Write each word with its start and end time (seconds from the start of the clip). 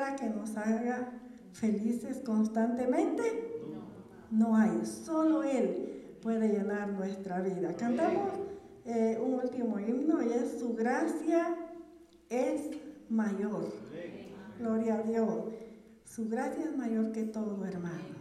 ¿Hay 0.00 0.14
algo 0.14 0.16
fuera 0.16 0.16
que 0.16 0.28
nos 0.30 0.56
haga 0.56 1.12
felices 1.52 2.22
constantemente? 2.24 3.22
No 4.30 4.56
hay, 4.56 4.86
solo 4.86 5.42
Él 5.42 6.16
puede 6.22 6.48
llenar 6.48 6.88
nuestra 6.88 7.40
vida. 7.40 7.74
Cantamos 7.76 8.30
eh, 8.86 9.18
un 9.22 9.34
último 9.34 9.78
himno 9.78 10.22
y 10.22 10.32
es 10.32 10.58
su 10.58 10.74
gracia 10.74 11.56
es 12.28 12.62
mayor. 13.08 13.72
Gloria 14.58 14.94
a 14.96 15.02
Dios. 15.02 15.28
Su 16.04 16.28
gracia 16.28 16.64
es 16.64 16.76
mayor 16.76 17.12
que 17.12 17.24
todo, 17.24 17.64
hermano. 17.64 18.20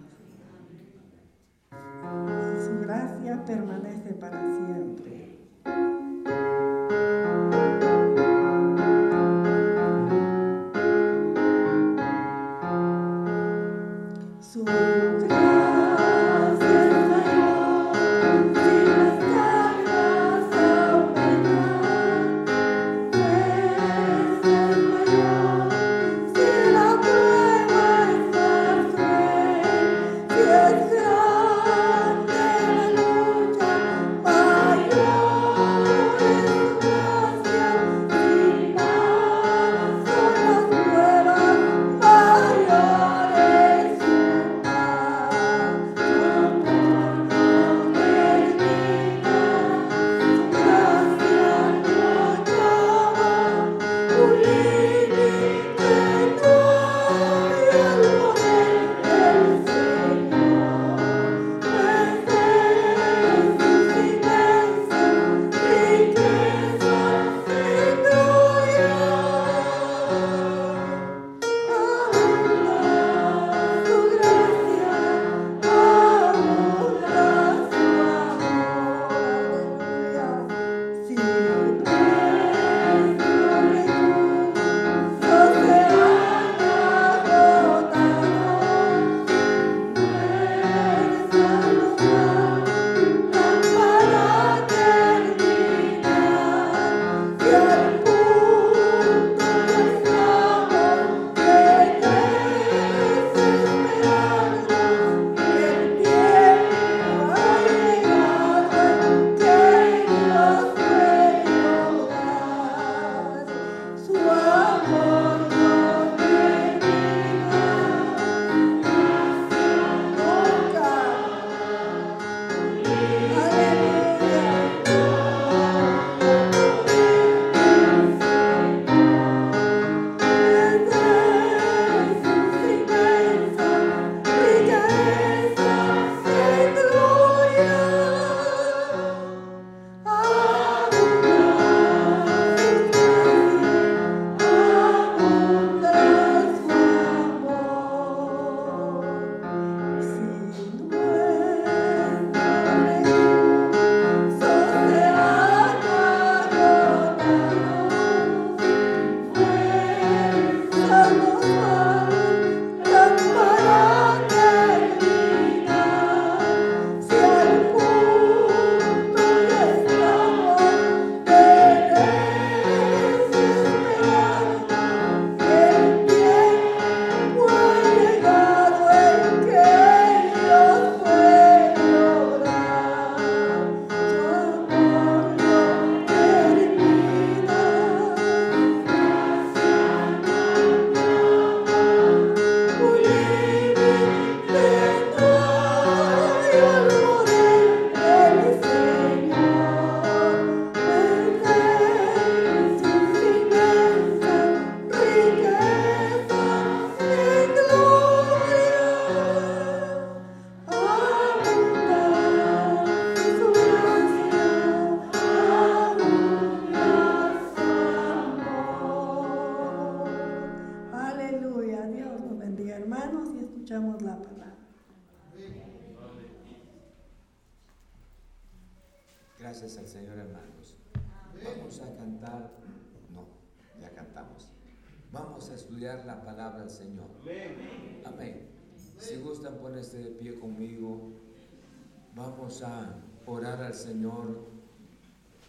Su 2.66 2.80
gracia 2.82 3.44
permanece 3.46 4.14
para 4.14 4.40
siempre. 4.40 5.38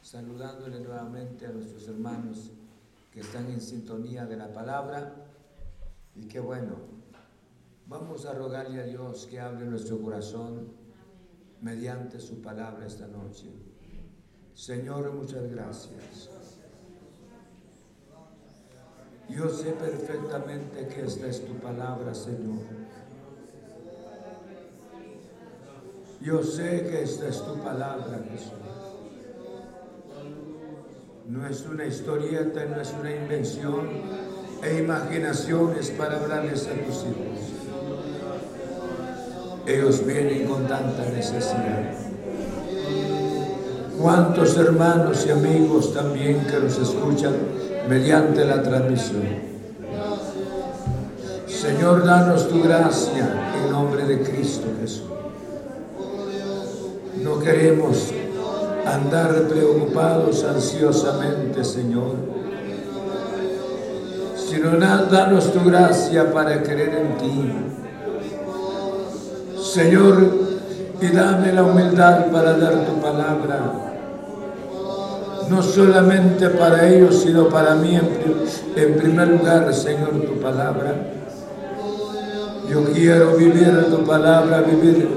Saludándole 0.03 0.81
nuevamente 0.81 1.47
a 1.47 1.53
nuestros 1.53 1.87
hermanos 1.87 2.51
que 3.13 3.21
están 3.21 3.47
en 3.47 3.61
sintonía 3.61 4.27
de 4.27 4.37
la 4.37 4.53
palabra. 4.53 5.15
Y 6.17 6.27
qué 6.27 6.41
bueno, 6.41 6.77
vamos 7.87 8.27
a 8.27 8.35
rogarle 8.35 8.81
a 8.81 8.85
Dios 8.87 9.27
que 9.31 9.39
hable 9.39 9.67
nuestro 9.67 10.01
corazón 10.01 10.73
mediante 11.61 12.19
su 12.19 12.43
palabra 12.43 12.87
esta 12.87 13.07
noche. 13.07 13.53
Señor, 14.55 15.13
muchas 15.13 15.49
gracias. 15.51 16.31
Yo 19.29 19.49
sé 19.49 19.71
perfectamente 19.73 20.89
que 20.89 21.05
esta 21.05 21.29
es 21.29 21.47
tu 21.47 21.55
palabra, 21.55 22.13
Señor. 22.15 22.90
Yo 26.23 26.43
sé 26.43 26.87
que 26.91 27.03
esta 27.03 27.29
es 27.29 27.43
tu 27.43 27.55
palabra, 27.57 28.21
Jesús. 28.31 28.53
No 31.27 31.47
es 31.47 31.65
una 31.67 31.87
historieta, 31.87 32.65
no 32.67 32.81
es 32.81 32.93
una 33.01 33.11
invención, 33.15 33.89
e 34.63 34.83
imaginaciones 34.83 35.91
para 35.91 36.17
hablarles 36.19 36.67
a 36.67 36.73
tus 36.73 36.97
hijos. 37.05 37.39
Ellos 39.67 40.07
vienen 40.07 40.47
con 40.47 40.67
tanta 40.67 41.09
necesidad. 41.09 41.95
¿Cuántos 43.99 44.57
hermanos 44.59 45.25
y 45.27 45.31
amigos 45.31 45.95
también 45.95 46.45
que 46.47 46.59
nos 46.59 46.79
escuchan 46.79 47.35
mediante 47.89 48.45
la 48.45 48.63
transmisión? 48.63 49.23
Señor, 51.47 52.05
danos 52.05 52.49
tu 52.49 52.63
gracia 52.63 53.55
en 53.57 53.71
nombre 53.71 54.05
de 54.05 54.23
Cristo 54.23 54.67
Jesús. 54.81 55.05
No 57.23 57.39
queremos 57.39 58.13
andar 58.87 59.49
preocupados 59.49 60.43
ansiosamente, 60.45 61.63
Señor, 61.65 62.13
sino 64.37 64.79
danos 64.79 65.53
tu 65.53 65.63
gracia 65.69 66.33
para 66.33 66.63
creer 66.63 67.07
en 67.07 67.19
ti. 67.19 67.53
Señor, 69.63 70.51
y 71.01 71.09
dame 71.09 71.53
la 71.53 71.63
humildad 71.63 72.27
para 72.27 72.57
dar 72.57 72.87
tu 72.87 73.01
palabra, 73.01 73.73
no 75.49 75.63
solamente 75.63 76.49
para 76.51 76.89
ellos, 76.89 77.23
sino 77.23 77.49
para 77.49 77.75
mí 77.75 77.97
en, 78.77 78.95
primer 78.95 79.29
lugar, 79.29 79.73
Señor, 79.75 80.11
tu 80.27 80.41
palabra. 80.41 80.95
Yo 82.69 82.85
quiero 82.93 83.37
vivir 83.37 83.87
tu 83.91 84.05
palabra, 84.05 84.63
vivir, 84.63 85.09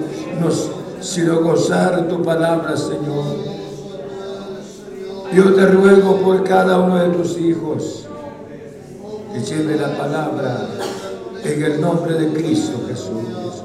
sino 1.04 1.42
gozar 1.42 2.08
tu 2.08 2.24
palabra, 2.24 2.78
Señor. 2.78 3.26
Yo 5.34 5.54
te 5.54 5.66
ruego 5.66 6.18
por 6.18 6.44
cada 6.44 6.80
uno 6.80 6.98
de 6.98 7.10
tus 7.10 7.38
hijos 7.38 8.08
que 9.34 9.40
lleve 9.42 9.76
la 9.76 9.98
palabra 9.98 10.68
en 11.44 11.64
el 11.64 11.82
nombre 11.82 12.14
de 12.14 12.34
Cristo 12.34 12.86
Jesús. 12.88 13.64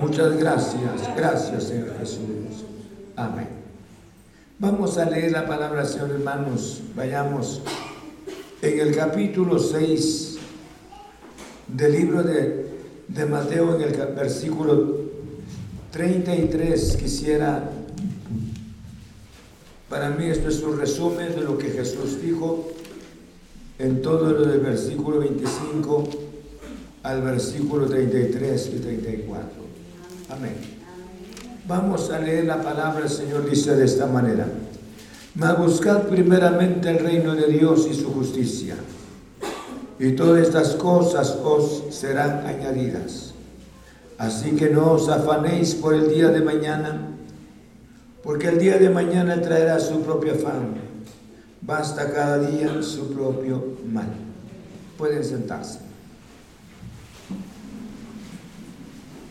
Muchas 0.00 0.38
gracias, 0.38 1.16
gracias 1.16 1.64
Señor 1.64 1.98
Jesús. 1.98 2.64
Amén. 3.16 3.48
Vamos 4.58 4.96
a 4.96 5.04
leer 5.04 5.32
la 5.32 5.46
palabra, 5.46 5.84
Señor 5.84 6.10
hermanos. 6.10 6.80
Vayamos 6.94 7.60
en 8.62 8.80
el 8.80 8.96
capítulo 8.96 9.58
6 9.58 10.38
del 11.68 11.92
libro 11.92 12.22
de, 12.22 12.70
de 13.08 13.26
Mateo, 13.26 13.74
en 13.74 13.82
el 13.82 14.14
versículo 14.14 15.09
33. 15.92 16.96
Quisiera 16.96 17.70
para 19.90 20.10
mí 20.10 20.26
esto 20.26 20.48
es 20.48 20.62
un 20.62 20.78
resumen 20.78 21.34
de 21.34 21.40
lo 21.40 21.58
que 21.58 21.68
Jesús 21.68 22.22
dijo 22.22 22.70
en 23.80 24.00
todo 24.02 24.30
lo 24.30 24.44
del 24.46 24.60
versículo 24.60 25.18
25 25.18 26.08
al 27.02 27.22
versículo 27.22 27.86
33 27.86 28.70
y 28.72 28.78
34. 28.78 29.48
Amén. 30.28 30.54
Vamos 31.66 32.08
a 32.10 32.20
leer 32.20 32.44
la 32.44 32.62
palabra, 32.62 33.04
el 33.04 33.10
Señor 33.10 33.50
dice 33.50 33.74
de 33.74 33.84
esta 33.84 34.06
manera. 34.06 34.46
Mas 35.34 35.58
buscad 35.58 36.02
primeramente 36.04 36.88
el 36.88 37.00
reino 37.00 37.34
de 37.34 37.48
Dios 37.48 37.88
y 37.90 37.94
su 37.94 38.12
justicia, 38.12 38.76
y 39.98 40.12
todas 40.12 40.46
estas 40.46 40.76
cosas 40.76 41.36
os 41.42 41.84
serán 41.90 42.46
añadidas. 42.46 43.34
Así 44.20 44.50
que 44.50 44.68
no 44.68 44.92
os 44.92 45.08
afanéis 45.08 45.74
por 45.74 45.94
el 45.94 46.10
día 46.10 46.28
de 46.28 46.42
mañana, 46.42 47.08
porque 48.22 48.48
el 48.48 48.58
día 48.58 48.76
de 48.76 48.90
mañana 48.90 49.40
traerá 49.40 49.80
su 49.80 50.02
propia 50.02 50.34
afán. 50.34 50.74
Basta 51.62 52.12
cada 52.12 52.36
día 52.36 52.82
su 52.82 53.14
propio 53.14 53.78
mal. 53.90 54.08
Pueden 54.98 55.24
sentarse. 55.24 55.78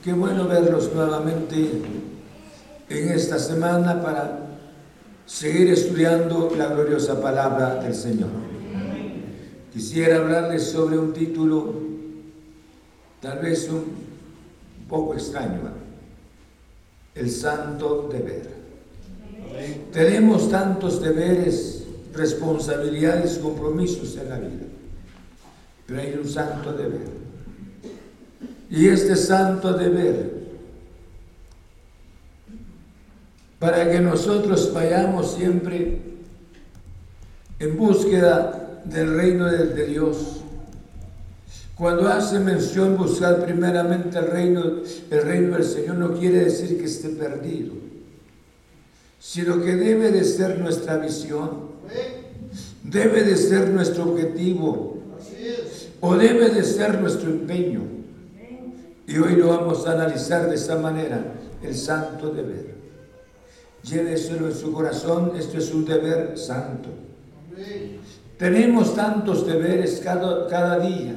Qué 0.03 0.11
bueno 0.11 0.47
verlos 0.47 0.91
nuevamente 0.91 1.83
en 2.89 3.09
esta 3.09 3.37
semana 3.37 4.01
para 4.01 4.39
seguir 5.27 5.69
estudiando 5.69 6.51
la 6.57 6.65
gloriosa 6.65 7.21
palabra 7.21 7.75
del 7.75 7.93
Señor. 7.93 8.31
Quisiera 9.71 10.17
hablarles 10.17 10.63
sobre 10.63 10.97
un 10.97 11.13
título 11.13 11.75
tal 13.21 13.37
vez 13.37 13.69
un 13.69 14.08
poco 14.89 15.13
extraño, 15.13 15.61
el 17.15 17.29
santo 17.29 18.09
deber. 18.11 18.59
Tenemos 19.91 20.49
tantos 20.49 21.01
deberes, 21.01 21.83
responsabilidades, 22.13 23.37
compromisos 23.37 24.17
en 24.17 24.29
la 24.29 24.39
vida, 24.39 24.65
pero 25.85 26.01
hay 26.01 26.19
un 26.21 26.27
santo 26.27 26.73
deber. 26.73 27.19
Y 28.69 28.87
este 28.87 29.15
santo 29.15 29.73
deber, 29.73 30.39
para 33.57 33.91
que 33.91 33.99
nosotros 33.99 34.71
vayamos 34.73 35.33
siempre 35.33 35.99
en 37.59 37.77
búsqueda 37.77 38.81
del 38.85 39.15
reino 39.15 39.45
de, 39.45 39.85
Dios, 39.87 40.41
cuando 41.79 42.07
hace 42.07 42.39
mención 42.39 42.95
buscar 42.95 43.43
primeramente 43.43 44.19
el 44.19 44.27
reino, 44.27 44.63
el 45.09 45.21
reino 45.23 45.55
del 45.55 45.65
Señor, 45.65 45.95
no 45.95 46.13
quiere 46.13 46.43
decir 46.43 46.77
que 46.77 46.85
esté 46.85 47.09
perdido 47.09 47.89
sino 49.19 49.61
que 49.61 49.75
debe 49.75 50.11
de 50.11 50.23
ser 50.23 50.59
nuestra 50.59 50.97
visión, 50.97 51.69
debe 52.83 53.23
de 53.23 53.35
ser 53.35 53.69
nuestro 53.69 54.03
objetivo, 54.03 54.97
o 55.99 56.15
debe 56.15 56.49
de 56.49 56.63
ser 56.63 56.99
nuestro 57.01 57.29
empeño. 57.29 57.81
Y 59.05 59.17
hoy 59.17 59.35
lo 59.35 59.49
vamos 59.49 59.85
a 59.85 59.91
analizar 59.91 60.49
de 60.49 60.55
esa 60.55 60.77
manera, 60.77 61.33
el 61.61 61.75
santo 61.75 62.29
deber. 62.29 62.79
Lléveselo 63.83 64.47
en 64.47 64.55
su 64.55 64.71
corazón, 64.71 65.33
esto 65.37 65.57
es 65.57 65.73
un 65.73 65.83
deber 65.83 66.37
santo. 66.37 66.89
Tenemos 68.37 68.95
tantos 68.95 69.45
deberes 69.45 69.99
cada, 70.01 70.47
cada 70.47 70.79
día, 70.79 71.15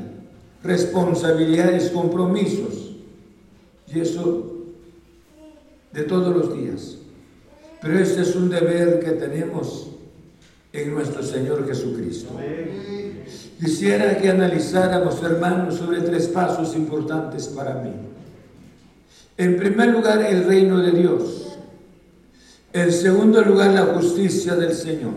responsabilidades, 0.63 1.91
compromisos, 1.91 2.93
y 3.87 4.01
eso 4.01 4.53
de 5.93 6.03
todos 6.05 6.35
los 6.35 6.57
días. 6.57 6.97
Pero 7.81 7.99
este 7.99 8.23
es 8.23 8.35
un 8.37 8.49
deber 8.49 9.01
que 9.01 9.13
tenemos 9.13 9.89
en 10.73 10.95
nuestro 10.95 11.23
Señor 11.23 11.67
Jesucristo. 11.67 12.31
Quisiera 13.61 14.17
que 14.19 14.31
analizáramos, 14.31 15.23
hermanos, 15.23 15.77
sobre 15.77 16.01
tres 16.01 16.29
pasos 16.29 16.75
importantes 16.75 17.47
para 17.49 17.75
mí. 17.75 17.93
En 19.37 19.57
primer 19.57 19.89
lugar, 19.91 20.23
el 20.23 20.45
reino 20.45 20.79
de 20.79 20.93
Dios. 20.93 21.59
En 22.73 22.91
segundo 22.91 23.43
lugar, 23.43 23.71
la 23.73 23.87
justicia 23.87 24.55
del 24.55 24.73
Señor. 24.75 25.15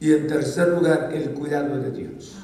Y 0.00 0.12
en 0.12 0.26
tercer 0.26 0.68
lugar, 0.68 1.10
el 1.14 1.30
cuidado 1.30 1.78
de 1.78 1.90
Dios. 1.90 2.34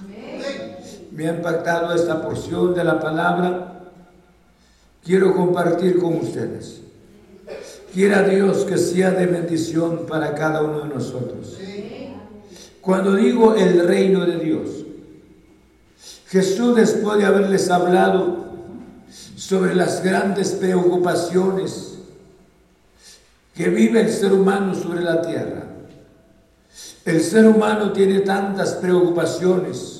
Me 1.13 1.29
ha 1.29 1.35
impactado 1.35 1.95
esta 1.95 2.23
porción 2.23 2.75
de 2.75 2.85
la 2.85 3.01
palabra. 3.01 3.81
Quiero 5.05 5.35
compartir 5.35 5.99
con 5.99 6.17
ustedes. 6.17 6.81
Quiera 7.93 8.23
Dios 8.23 8.65
que 8.65 8.79
sea 8.79 9.11
de 9.11 9.27
bendición 9.27 10.07
para 10.07 10.35
cada 10.35 10.63
uno 10.63 10.81
de 10.81 10.95
nosotros. 10.95 11.59
Cuando 12.81 13.15
digo 13.17 13.55
el 13.55 13.87
reino 13.87 14.25
de 14.25 14.39
Dios, 14.39 14.69
Jesús 16.29 16.77
después 16.77 17.19
de 17.19 17.27
haberles 17.27 17.69
hablado 17.71 18.51
sobre 19.37 19.75
las 19.75 20.03
grandes 20.05 20.53
preocupaciones 20.53 21.99
que 23.55 23.69
vive 23.69 24.01
el 24.01 24.11
ser 24.11 24.33
humano 24.33 24.75
sobre 24.75 25.03
la 25.03 25.21
tierra. 25.23 25.65
El 27.05 27.21
ser 27.21 27.47
humano 27.47 27.93
tiene 27.93 28.21
tantas 28.21 28.75
preocupaciones, 28.75 30.00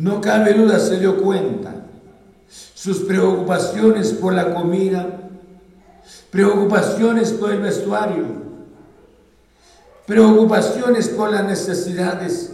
no 0.00 0.20
cabe 0.22 0.54
duda, 0.54 0.78
se 0.78 0.98
dio 0.98 1.22
cuenta. 1.22 1.74
Sus 2.48 3.00
preocupaciones 3.00 4.12
por 4.14 4.32
la 4.32 4.54
comida, 4.54 5.06
preocupaciones 6.30 7.32
por 7.32 7.52
el 7.52 7.60
vestuario, 7.60 8.24
preocupaciones 10.06 11.08
por 11.08 11.30
las 11.30 11.44
necesidades. 11.44 12.50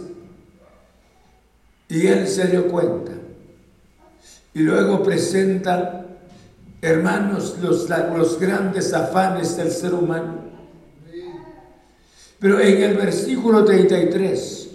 Y 1.87 2.07
él 2.07 2.27
se 2.27 2.47
dio 2.47 2.67
cuenta. 2.67 3.13
Y 4.53 4.59
luego 4.59 5.01
presenta, 5.01 6.05
hermanos, 6.81 7.55
los, 7.61 7.87
los 7.89 8.39
grandes 8.41 8.93
afanes 8.93 9.55
del 9.55 9.71
ser 9.71 9.93
humano. 9.93 10.47
Pero 12.39 12.59
en 12.59 12.83
el 12.83 12.97
versículo 12.97 13.63
33, 13.63 14.66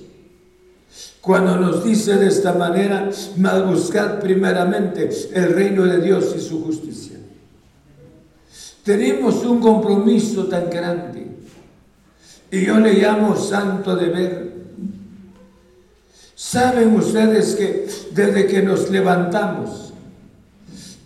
cuando 1.23 1.57
nos 1.57 1.85
dice 1.85 2.17
de 2.17 2.26
esta 2.26 2.52
manera, 2.52 3.09
mas 3.37 3.64
buscad 3.64 4.19
primeramente 4.19 5.09
el 5.33 5.55
reino 5.55 5.85
de 5.85 6.00
Dios 6.00 6.35
y 6.37 6.41
su 6.41 6.64
justicia. 6.64 7.17
Tenemos 8.83 9.45
un 9.45 9.61
compromiso 9.61 10.47
tan 10.47 10.69
grande 10.69 11.29
y 12.50 12.67
yo 12.67 12.81
le 12.81 12.95
llamo 12.95 13.37
santo 13.37 13.95
deber. 13.95 14.52
Saben 16.35 16.97
ustedes 16.97 17.55
que 17.55 17.88
desde 18.12 18.49
que 18.49 18.62
nos 18.62 18.91
levantamos 18.91 19.93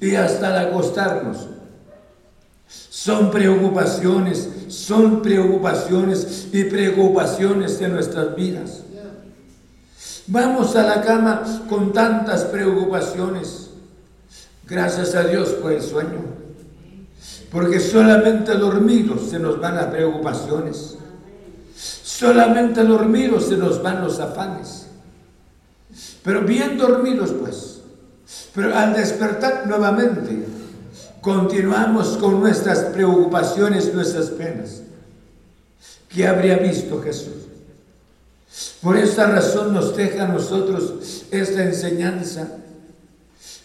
y 0.01 0.15
hasta 0.15 0.49
el 0.49 0.69
acostarnos, 0.69 1.47
son 2.67 3.31
preocupaciones, 3.31 4.49
son 4.69 5.21
preocupaciones 5.21 6.49
y 6.53 6.65
preocupaciones 6.65 7.79
de 7.79 7.89
nuestras 7.89 8.35
vidas. 8.35 8.86
Vamos 10.29 10.75
a 10.75 10.83
la 10.83 11.03
cama 11.03 11.43
con 11.69 11.93
tantas 11.93 12.45
preocupaciones. 12.45 13.71
Gracias 14.69 15.15
a 15.15 15.23
Dios 15.25 15.51
por 15.51 15.73
el 15.73 15.81
sueño. 15.81 16.21
Porque 17.51 17.79
solamente 17.79 18.55
dormidos 18.55 19.31
se 19.31 19.39
nos 19.39 19.61
van 19.61 19.77
las 19.77 19.87
preocupaciones. 19.87 20.97
Solamente 21.77 22.83
dormidos 22.83 23.47
se 23.47 23.57
nos 23.57 23.81
van 23.83 24.03
los 24.03 24.19
afanes. 24.19 24.87
Pero 26.25 26.43
bien 26.43 26.77
dormidos 26.77 27.33
pues. 27.33 27.81
Pero 28.53 28.77
al 28.77 28.95
despertar 28.95 29.67
nuevamente, 29.67 30.45
continuamos 31.21 32.17
con 32.17 32.41
nuestras 32.41 32.81
preocupaciones, 32.87 33.95
nuestras 33.95 34.31
penas. 34.31 34.83
¿Qué 36.09 36.27
habría 36.27 36.57
visto 36.57 37.01
Jesús? 37.01 37.46
Por 38.83 38.97
esta 38.97 39.27
razón 39.27 39.75
nos 39.75 39.97
deja 39.97 40.25
a 40.25 40.29
nosotros 40.29 41.25
esta 41.31 41.65
enseñanza. 41.65 42.59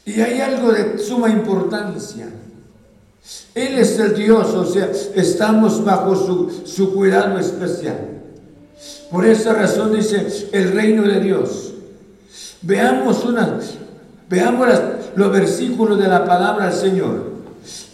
Y 0.06 0.20
hay 0.20 0.42
algo 0.42 0.72
de 0.72 0.98
suma 0.98 1.30
importancia. 1.30 2.28
Él 3.54 3.78
es 3.78 4.00
el 4.00 4.16
Dios, 4.16 4.48
o 4.54 4.66
sea, 4.66 4.90
estamos 5.16 5.84
bajo 5.84 6.16
su, 6.16 6.64
su 6.66 6.94
cuidado 6.94 7.38
especial. 7.38 8.22
Por 9.12 9.26
esa 9.26 9.54
razón 9.54 9.94
dice 9.94 10.50
el 10.52 10.72
reino 10.72 11.04
de 11.04 11.20
Dios. 11.20 11.74
Veamos 12.62 13.24
una, 13.26 13.60
veamos 14.30 14.68
los 15.16 15.32
versículos 15.32 16.00
de 16.00 16.08
la 16.08 16.26
palabra 16.26 16.68
del 16.68 16.80
Señor. 16.80 17.32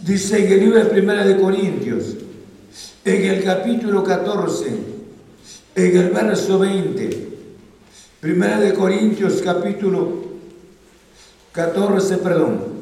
Dice 0.00 0.46
en 0.46 0.52
el 0.52 0.60
libro 0.60 0.78
de 0.78 0.84
Primera 0.86 1.24
de 1.26 1.38
Corintios, 1.38 2.14
en 3.04 3.24
el 3.24 3.44
capítulo 3.44 4.02
14, 4.02 4.97
en 5.78 5.96
el 5.96 6.10
verso 6.10 6.58
20, 6.58 7.28
Primera 8.20 8.58
de 8.58 8.74
Corintios 8.74 9.40
capítulo 9.44 10.24
14, 11.52 12.18
perdón. 12.18 12.78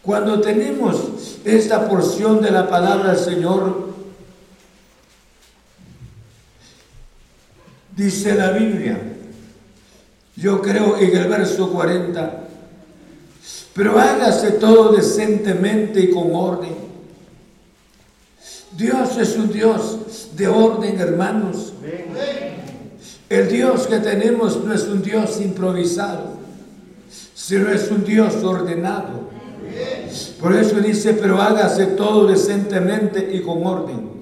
Cuando 0.00 0.40
tenemos 0.40 1.36
esta 1.44 1.86
porción 1.86 2.40
de 2.40 2.50
la 2.50 2.66
palabra 2.66 3.12
del 3.12 3.22
Señor, 3.22 3.92
dice 7.94 8.34
la 8.34 8.52
Biblia, 8.52 8.98
yo 10.34 10.62
creo 10.62 10.96
en 10.96 11.14
el 11.14 11.28
verso 11.28 11.70
40, 11.70 12.44
pero 13.74 13.98
hágase 14.00 14.52
todo 14.52 14.92
decentemente 14.92 16.00
y 16.00 16.10
con 16.10 16.34
orden. 16.34 16.91
Dios 18.76 19.18
es 19.18 19.36
un 19.36 19.52
Dios 19.52 20.28
de 20.36 20.48
orden, 20.48 20.98
hermanos. 20.98 21.72
El 23.28 23.48
Dios 23.48 23.86
que 23.86 23.98
tenemos 23.98 24.62
no 24.64 24.72
es 24.72 24.84
un 24.84 25.02
Dios 25.02 25.40
improvisado, 25.40 26.34
sino 27.34 27.70
es 27.70 27.90
un 27.90 28.04
Dios 28.04 28.34
ordenado. 28.42 29.30
Por 30.40 30.54
eso 30.54 30.80
dice, 30.80 31.14
pero 31.14 31.40
hágase 31.40 31.86
todo 31.86 32.26
decentemente 32.26 33.30
y 33.32 33.40
con 33.40 33.64
orden. 33.64 34.12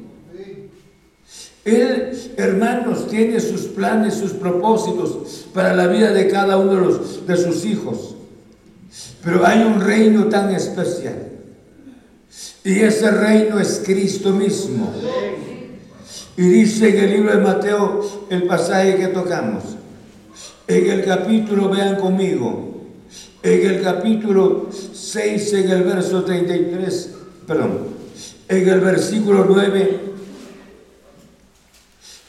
Él, 1.65 2.33
hermanos, 2.37 3.07
tiene 3.09 3.39
sus 3.41 3.63
planes, 3.63 4.15
sus 4.15 4.33
propósitos 4.33 5.47
para 5.53 5.75
la 5.75 5.87
vida 5.87 6.13
de 6.13 6.29
cada 6.29 6.57
uno 6.57 6.75
de, 6.75 6.99
de 7.27 7.37
sus 7.37 7.65
hijos. 7.65 8.15
Pero 9.23 9.47
hay 9.47 9.63
un 9.63 9.81
reino 9.81 10.27
tan 10.27 10.55
especial. 10.55 11.30
Y 12.65 12.81
ese 12.81 13.11
reino 13.11 13.59
es 13.59 13.83
Cristo 13.85 14.31
mismo. 14.31 14.93
Y 16.37 16.43
dice 16.43 16.89
en 16.91 17.05
el 17.05 17.11
libro 17.11 17.33
de 17.33 17.43
Mateo 17.43 18.27
el 18.31 18.45
pasaje 18.45 18.97
que 18.97 19.09
tocamos. 19.09 19.65
En 20.67 20.89
el 20.89 21.05
capítulo, 21.05 21.69
vean 21.69 21.97
conmigo, 21.97 22.83
en 23.43 23.67
el 23.67 23.83
capítulo 23.83 24.69
6, 24.71 25.53
en 25.55 25.71
el 25.71 25.83
verso 25.83 26.23
33, 26.23 27.11
perdón, 27.47 27.79
en 28.49 28.69
el 28.69 28.81
versículo 28.81 29.47
9, 29.49 30.01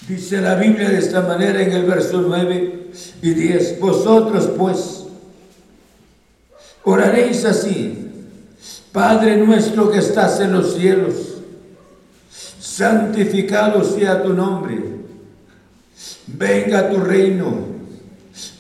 dice 0.08 0.42
la 0.42 0.56
Biblia 0.56 0.90
de 0.90 0.98
esta 0.98 1.22
manera 1.22 1.62
en 1.62 1.72
el 1.72 1.86
verso 1.86 2.22
9 2.22 2.88
y 3.22 3.34
10, 3.34 3.80
vosotros 3.80 4.50
pues, 4.58 5.02
Oraréis 6.84 7.46
así, 7.46 8.01
Padre 8.92 9.38
nuestro 9.38 9.90
que 9.90 10.00
estás 10.00 10.40
en 10.40 10.52
los 10.52 10.76
cielos, 10.76 11.14
santificado 12.60 13.84
sea 13.84 14.22
tu 14.22 14.34
nombre, 14.34 14.80
venga 16.28 16.90
tu 16.90 16.98
reino, 16.98 17.54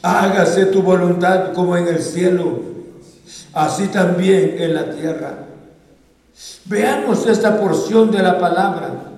hágase 0.01 0.67
tu 0.67 0.81
voluntad 0.81 1.53
como 1.53 1.75
en 1.75 1.87
el 1.87 2.01
cielo, 2.01 2.61
así 3.53 3.87
también 3.87 4.55
en 4.57 4.73
la 4.73 4.91
tierra. 4.91 5.45
Veamos 6.65 7.27
esta 7.27 7.59
porción 7.59 8.09
de 8.11 8.23
la 8.23 8.39
palabra 8.39 9.11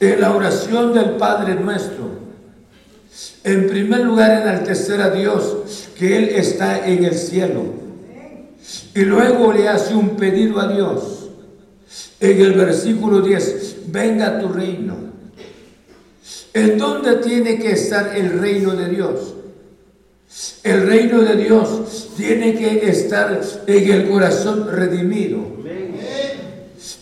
en 0.00 0.20
la 0.20 0.34
oración 0.34 0.92
del 0.92 1.10
Padre 1.10 1.54
nuestro. 1.54 2.26
En 3.44 3.68
primer 3.68 4.00
lugar, 4.00 4.42
enaltecer 4.42 5.00
a 5.00 5.10
Dios, 5.10 5.88
que 5.96 6.16
Él 6.16 6.28
está 6.30 6.86
en 6.86 7.04
el 7.04 7.14
cielo. 7.14 7.85
Y 8.94 9.00
luego 9.00 9.52
le 9.52 9.68
hace 9.68 9.94
un 9.94 10.16
pedido 10.16 10.60
a 10.60 10.72
Dios. 10.72 11.28
En 12.18 12.40
el 12.40 12.52
versículo 12.54 13.20
10, 13.20 13.76
venga 13.88 14.40
tu 14.40 14.48
reino. 14.48 14.96
¿En 16.54 16.78
dónde 16.78 17.16
tiene 17.16 17.58
que 17.58 17.72
estar 17.72 18.16
el 18.16 18.40
reino 18.40 18.74
de 18.74 18.88
Dios? 18.88 19.34
El 20.62 20.86
reino 20.86 21.20
de 21.20 21.36
Dios 21.36 22.08
tiene 22.16 22.54
que 22.54 22.88
estar 22.88 23.40
en 23.66 23.92
el 23.92 24.08
corazón 24.08 24.68
redimido. 24.70 25.38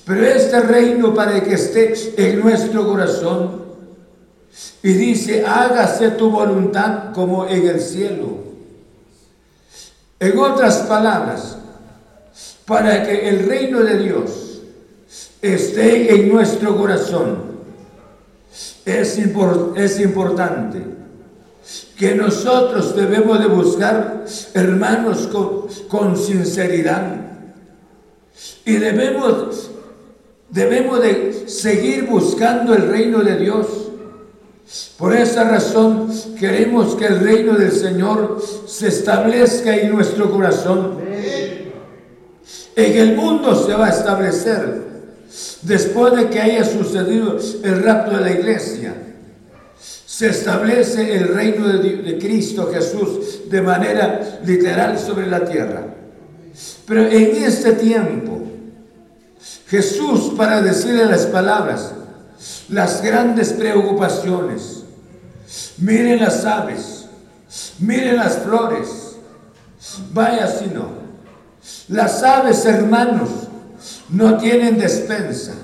Pero 0.05 0.27
este 0.27 0.61
reino 0.61 1.15
para 1.15 1.43
que 1.43 1.55
esté 1.55 1.95
en 2.17 2.41
nuestro 2.41 2.87
corazón 2.87 3.63
y 4.83 4.93
dice, 4.93 5.45
hágase 5.47 6.11
tu 6.11 6.31
voluntad 6.31 7.13
como 7.13 7.47
en 7.49 7.67
el 7.67 7.81
cielo. 7.81 8.54
En 10.25 10.39
otras 10.39 10.79
palabras, 10.79 11.59
para 12.65 13.03
que 13.03 13.29
el 13.29 13.47
reino 13.47 13.81
de 13.81 13.99
Dios 13.99 14.63
esté 15.43 16.15
en 16.15 16.33
nuestro 16.33 16.79
corazón, 16.79 17.37
es, 18.87 19.19
es 19.77 20.01
importante 20.01 20.83
que 21.99 22.15
nosotros 22.15 22.97
debemos 22.97 23.39
de 23.39 23.49
buscar, 23.49 24.25
hermanos, 24.55 25.27
con, 25.27 25.67
con 25.89 26.17
sinceridad. 26.17 27.17
Y 28.65 28.77
debemos, 28.77 29.73
debemos 30.49 31.03
de 31.03 31.45
seguir 31.49 32.07
buscando 32.07 32.75
el 32.75 32.89
reino 32.89 33.19
de 33.19 33.37
Dios 33.37 33.84
por 34.99 35.15
esa 35.15 35.45
razón 35.45 36.09
queremos 36.39 36.95
que 36.95 37.07
el 37.07 37.21
reino 37.21 37.55
del 37.55 37.73
Señor 37.73 38.43
se 38.67 38.89
establezca 38.89 39.75
en 39.77 39.93
nuestro 39.93 40.31
corazón. 40.31 40.99
En 42.77 42.99
el 42.99 43.17
mundo 43.17 43.55
se 43.55 43.73
va 43.75 43.87
a 43.87 43.91
establecer 43.91 44.83
después 45.63 46.17
de 46.17 46.29
que 46.29 46.41
haya 46.41 46.65
sucedido 46.65 47.39
el 47.63 47.83
rapto 47.83 48.17
de 48.17 48.21
la 48.21 48.31
iglesia. 48.33 48.95
Se 49.79 50.29
establece 50.29 51.17
el 51.17 51.29
reino 51.29 51.69
de, 51.69 52.19
Cristo 52.19 52.71
Jesús 52.73 53.51
de 53.51 53.61
manera 53.61 54.41
literal 54.45 54.99
sobre 54.99 55.27
la 55.27 55.45
tierra. 55.45 55.87
Pero 56.87 57.03
en 57.03 57.45
este 57.45 57.73
tiempo, 57.73 58.43
Jesús, 59.67 60.35
para 60.37 60.63
decirle 60.63 61.07
las 61.07 61.27
palabras, 61.27 61.93
las 62.69 63.03
grandes 63.03 63.53
preocupaciones. 63.53 64.85
Miren 65.79 66.21
las 66.21 66.45
aves, 66.45 67.07
miren 67.79 68.17
las 68.17 68.39
flores. 68.39 69.17
Vaya 70.13 70.47
si 70.47 70.67
no. 70.67 71.05
Las 71.89 72.23
aves, 72.23 72.65
hermanos, 72.65 73.31
no 74.09 74.39
tienen 74.39 74.79
despensa, 74.79 75.55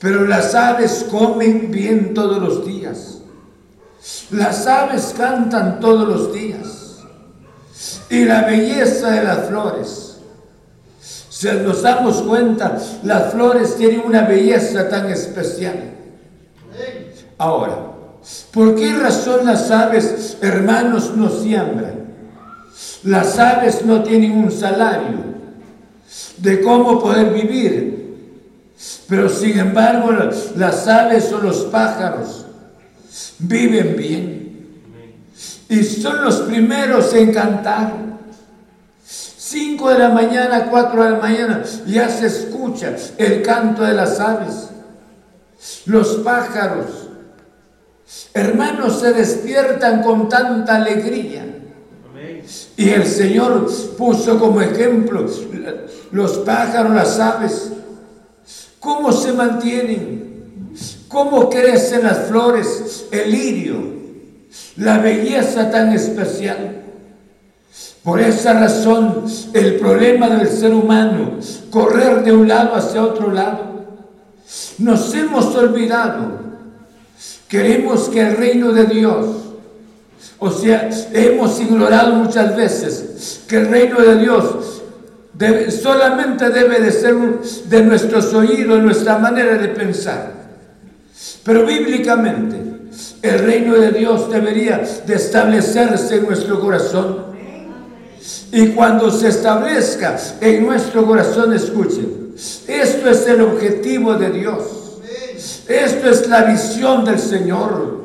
pero 0.00 0.26
las 0.26 0.54
aves 0.54 1.06
comen 1.10 1.70
bien 1.70 2.14
todos 2.14 2.40
los 2.42 2.66
días. 2.66 3.18
Las 4.30 4.66
aves 4.66 5.14
cantan 5.16 5.80
todos 5.80 6.08
los 6.08 6.32
días. 6.32 6.98
Y 8.10 8.24
la 8.24 8.42
belleza 8.42 9.10
de 9.10 9.24
las 9.24 9.48
flores 9.48 10.07
si 11.38 11.46
nos 11.64 11.82
damos 11.82 12.22
cuenta, 12.22 12.78
las 13.04 13.32
flores 13.32 13.76
tienen 13.76 14.02
una 14.04 14.22
belleza 14.22 14.88
tan 14.88 15.10
especial. 15.10 15.76
Ahora, 17.38 17.88
¿Por 18.52 18.74
qué 18.74 18.92
razón 18.94 19.46
las 19.46 19.70
aves, 19.70 20.36
hermanos, 20.42 21.12
no 21.16 21.30
siembran? 21.30 22.08
Las 23.04 23.38
aves 23.38 23.84
no 23.84 24.02
tienen 24.02 24.32
un 24.32 24.50
salario 24.50 25.18
de 26.38 26.60
cómo 26.60 27.00
poder 27.00 27.32
vivir. 27.32 27.98
Pero 29.08 29.28
sin 29.28 29.58
embargo, 29.58 30.12
las 30.56 30.86
aves 30.86 31.32
o 31.32 31.38
los 31.38 31.64
pájaros 31.64 32.46
viven 33.38 33.96
bien. 33.96 34.66
Y 35.68 35.82
son 35.82 36.24
los 36.24 36.40
primeros 36.40 37.12
en 37.14 37.32
cantar. 37.32 38.08
Cinco 39.50 39.88
de 39.88 39.98
la 39.98 40.10
mañana, 40.10 40.66
cuatro 40.68 41.02
de 41.02 41.10
la 41.12 41.18
mañana, 41.20 41.62
ya 41.86 42.06
se 42.10 42.26
escucha 42.26 42.94
el 43.16 43.40
canto 43.40 43.82
de 43.82 43.94
las 43.94 44.20
aves. 44.20 44.68
Los 45.86 46.16
pájaros, 46.16 47.08
hermanos, 48.34 49.00
se 49.00 49.14
despiertan 49.14 50.02
con 50.02 50.28
tanta 50.28 50.76
alegría. 50.76 51.46
Y 52.76 52.90
el 52.90 53.06
Señor 53.06 53.66
puso 53.96 54.38
como 54.38 54.60
ejemplo 54.60 55.26
los 56.10 56.32
pájaros, 56.40 56.92
las 56.92 57.18
aves, 57.18 57.72
cómo 58.78 59.12
se 59.12 59.32
mantienen, 59.32 60.74
cómo 61.08 61.48
crecen 61.48 62.02
las 62.02 62.26
flores, 62.26 63.06
el 63.10 63.32
lirio, 63.32 63.76
la 64.76 64.98
belleza 64.98 65.70
tan 65.70 65.94
especial. 65.94 66.77
Por 68.08 68.22
esa 68.22 68.54
razón, 68.54 69.26
el 69.52 69.74
problema 69.74 70.30
del 70.30 70.48
ser 70.48 70.72
humano, 70.72 71.32
correr 71.68 72.24
de 72.24 72.32
un 72.32 72.48
lado 72.48 72.74
hacia 72.74 73.04
otro 73.04 73.30
lado, 73.30 73.84
nos 74.78 75.14
hemos 75.14 75.54
olvidado. 75.54 76.40
Queremos 77.48 78.08
que 78.08 78.22
el 78.22 78.38
reino 78.38 78.72
de 78.72 78.86
Dios, 78.86 79.26
o 80.38 80.50
sea, 80.50 80.88
hemos 81.12 81.60
ignorado 81.60 82.14
muchas 82.14 82.56
veces 82.56 83.42
que 83.46 83.58
el 83.58 83.68
reino 83.68 84.00
de 84.00 84.18
Dios 84.20 84.82
solamente 85.82 86.48
debe 86.48 86.80
de 86.80 86.92
ser 86.92 87.14
de 87.14 87.82
nuestros 87.82 88.32
oídos, 88.32 88.82
nuestra 88.82 89.18
manera 89.18 89.58
de 89.58 89.68
pensar. 89.68 90.32
Pero 91.44 91.66
bíblicamente, 91.66 92.56
el 93.20 93.38
reino 93.40 93.74
de 93.74 93.90
Dios 93.92 94.30
debería 94.30 94.80
de 95.06 95.14
establecerse 95.14 96.16
en 96.16 96.24
nuestro 96.24 96.58
corazón. 96.58 97.27
Y 98.50 98.68
cuando 98.68 99.10
se 99.10 99.28
establezca 99.28 100.16
en 100.40 100.64
nuestro 100.64 101.06
corazón, 101.06 101.52
escuchen, 101.52 102.32
esto 102.66 103.10
es 103.10 103.26
el 103.26 103.42
objetivo 103.42 104.14
de 104.14 104.30
Dios. 104.30 104.62
Esto 105.68 106.08
es 106.10 106.28
la 106.28 106.44
visión 106.44 107.04
del 107.04 107.18
Señor. 107.18 107.98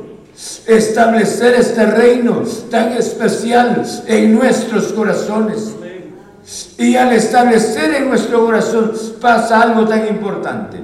Establecer 0.67 1.53
este 1.55 1.85
reino 1.85 2.43
tan 2.69 2.93
especial 2.93 3.83
en 4.07 4.35
nuestros 4.35 4.91
corazones. 4.91 5.73
Y 6.77 6.95
al 6.95 7.13
establecer 7.13 7.95
en 7.95 8.09
nuestro 8.09 8.45
corazón 8.45 8.91
pasa 9.21 9.61
algo 9.61 9.87
tan 9.87 10.07
importante. 10.07 10.77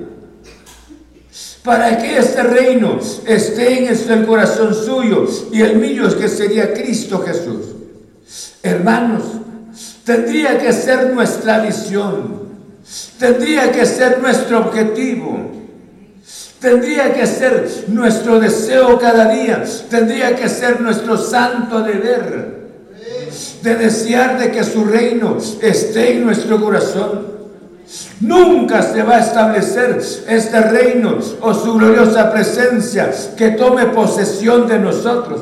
Para 1.64 1.98
que 1.98 2.18
este 2.18 2.42
reino 2.44 3.00
esté 3.26 3.84
en 3.84 4.12
el 4.12 4.26
corazón 4.26 4.74
suyo 4.74 5.28
y 5.52 5.62
el 5.62 5.78
mío 5.78 6.04
que 6.18 6.30
sería 6.30 6.74
Cristo 6.74 7.22
Jesús. 7.26 7.76
Hermanos, 8.64 9.24
tendría 10.10 10.58
que 10.58 10.74
ser 10.74 11.14
nuestra 11.14 11.60
visión, 11.60 12.42
tendría 13.20 13.72
que 13.72 13.86
ser 13.86 14.20
nuestro 14.20 14.58
objetivo, 14.58 15.38
tendría 16.60 17.14
que 17.14 17.28
ser 17.28 17.86
nuestro 17.90 18.40
deseo 18.40 18.98
cada 18.98 19.32
día, 19.32 19.64
tendría 19.88 20.36
que 20.36 20.50
ser 20.50 20.82
nuestro 20.82 21.16
santo 21.16 21.82
deber 21.82 22.58
de 23.62 23.76
desear 23.76 24.40
de 24.40 24.50
que 24.52 24.64
su 24.64 24.84
reino 24.84 25.38
esté 25.62 26.14
en 26.14 26.26
nuestro 26.26 26.60
corazón. 26.60 27.28
Nunca 28.20 28.82
se 28.82 29.04
va 29.04 29.18
a 29.18 29.20
establecer 29.20 30.02
este 30.28 30.60
reino 30.60 31.20
o 31.40 31.54
su 31.54 31.76
gloriosa 31.76 32.32
presencia 32.32 33.12
que 33.38 33.52
tome 33.52 33.86
posesión 33.86 34.68
de 34.68 34.80
nosotros. 34.80 35.42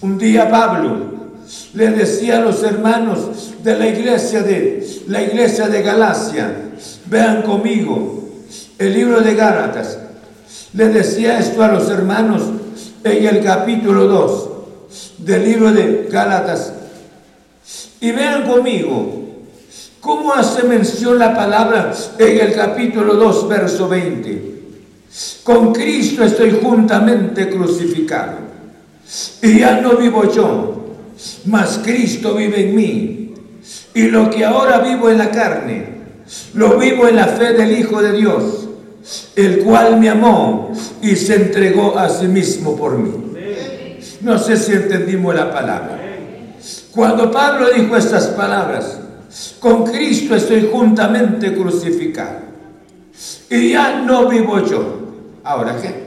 Un 0.00 0.16
día 0.16 0.48
Pablo 0.48 1.15
le 1.74 1.90
decía 1.90 2.38
a 2.38 2.40
los 2.40 2.62
hermanos 2.62 3.54
de 3.62 3.78
la 3.78 3.86
iglesia 3.86 4.42
de 4.42 5.02
la 5.06 5.22
iglesia 5.22 5.68
de 5.68 5.82
Galacia, 5.82 6.52
vean 7.06 7.42
conmigo 7.42 8.24
el 8.78 8.92
libro 8.92 9.20
de 9.20 9.34
Gálatas. 9.34 9.98
Le 10.72 10.88
decía 10.88 11.38
esto 11.38 11.62
a 11.62 11.68
los 11.68 11.88
hermanos 11.88 12.42
en 13.04 13.26
el 13.26 13.42
capítulo 13.42 14.06
2 14.06 14.50
del 15.18 15.44
libro 15.44 15.72
de 15.72 16.08
Gálatas. 16.10 16.72
Y 18.00 18.12
vean 18.12 18.46
conmigo 18.46 19.24
cómo 20.00 20.34
hace 20.34 20.64
mención 20.64 21.18
la 21.18 21.34
palabra 21.34 21.92
en 22.18 22.40
el 22.40 22.54
capítulo 22.54 23.14
2, 23.14 23.48
verso 23.48 23.88
20. 23.88 24.56
Con 25.42 25.72
Cristo 25.72 26.24
estoy 26.24 26.58
juntamente 26.62 27.48
crucificado. 27.48 28.38
Y 29.42 29.60
ya 29.60 29.80
no 29.80 29.96
vivo 29.96 30.30
yo, 30.30 30.85
mas 31.46 31.80
Cristo 31.82 32.34
vive 32.34 32.68
en 32.68 32.76
mí. 32.76 33.34
Y 33.94 34.02
lo 34.08 34.30
que 34.30 34.44
ahora 34.44 34.80
vivo 34.80 35.10
en 35.10 35.18
la 35.18 35.30
carne, 35.30 35.86
lo 36.54 36.78
vivo 36.78 37.08
en 37.08 37.16
la 37.16 37.26
fe 37.26 37.52
del 37.52 37.78
Hijo 37.78 38.02
de 38.02 38.12
Dios, 38.12 38.68
el 39.34 39.60
cual 39.60 39.98
me 39.98 40.08
amó 40.08 40.72
y 41.00 41.16
se 41.16 41.36
entregó 41.36 41.98
a 41.98 42.08
sí 42.08 42.26
mismo 42.26 42.76
por 42.76 42.98
mí. 42.98 43.12
No 44.20 44.38
sé 44.38 44.56
si 44.56 44.72
entendimos 44.72 45.34
la 45.34 45.52
palabra. 45.52 45.98
Cuando 46.92 47.30
Pablo 47.30 47.70
dijo 47.70 47.96
estas 47.96 48.28
palabras, 48.28 48.98
con 49.60 49.84
Cristo 49.84 50.34
estoy 50.34 50.68
juntamente 50.72 51.54
crucificado. 51.54 52.46
Y 53.50 53.70
ya 53.70 54.00
no 54.02 54.28
vivo 54.28 54.64
yo. 54.64 54.98
¿Ahora 55.44 55.76
qué? 55.80 56.06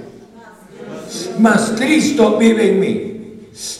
Mas 1.40 1.74
Cristo 1.78 2.38
vive 2.38 2.72
en 2.72 2.80
mí. 2.80 3.19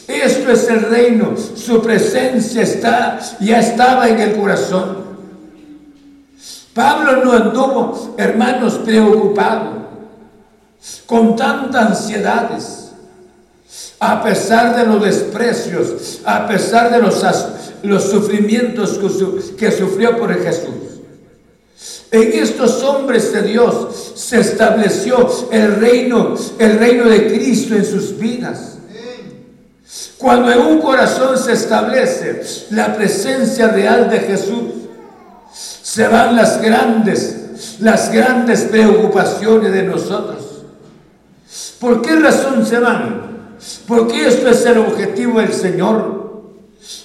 Esto 0.06 0.52
es 0.52 0.68
el 0.68 0.82
reino. 0.82 1.34
Su 1.54 1.82
presencia 1.82 2.62
está, 2.62 3.20
ya 3.40 3.60
estaba 3.60 4.08
en 4.08 4.20
el 4.20 4.36
corazón. 4.36 4.98
Pablo 6.74 7.24
no 7.24 7.32
anduvo, 7.32 8.14
hermanos, 8.16 8.74
preocupado, 8.84 9.88
con 11.06 11.36
tantas 11.36 11.86
ansiedades 11.86 12.80
a 14.00 14.22
pesar 14.22 14.74
de 14.76 14.86
los 14.86 15.02
desprecios, 15.02 16.20
a 16.24 16.48
pesar 16.48 16.90
de 16.90 16.98
los, 16.98 17.22
los 17.82 18.04
sufrimientos 18.04 18.98
que, 19.58 19.70
sufrió 19.70 20.18
por 20.18 20.34
Jesús. 20.42 21.00
En 22.10 22.32
estos 22.32 22.82
hombres 22.82 23.32
de 23.32 23.42
Dios 23.42 24.12
se 24.14 24.40
estableció 24.40 25.28
el 25.52 25.76
reino, 25.76 26.34
el 26.58 26.78
reino 26.78 27.04
de 27.04 27.26
Cristo 27.28 27.74
en 27.74 27.84
sus 27.84 28.18
vidas. 28.18 28.78
Cuando 30.20 30.52
en 30.52 30.58
un 30.60 30.82
corazón 30.82 31.38
se 31.38 31.52
establece 31.52 32.42
la 32.70 32.94
presencia 32.94 33.68
real 33.68 34.10
de 34.10 34.20
Jesús, 34.20 34.64
se 35.50 36.06
van 36.08 36.36
las 36.36 36.60
grandes, 36.60 37.78
las 37.80 38.12
grandes 38.12 38.62
preocupaciones 38.64 39.72
de 39.72 39.84
nosotros. 39.84 40.64
¿Por 41.80 42.02
qué 42.02 42.16
razón 42.16 42.66
se 42.66 42.78
van? 42.78 43.56
Porque 43.88 44.28
esto 44.28 44.50
es 44.50 44.66
el 44.66 44.78
objetivo 44.78 45.40
del 45.40 45.54
Señor. 45.54 46.42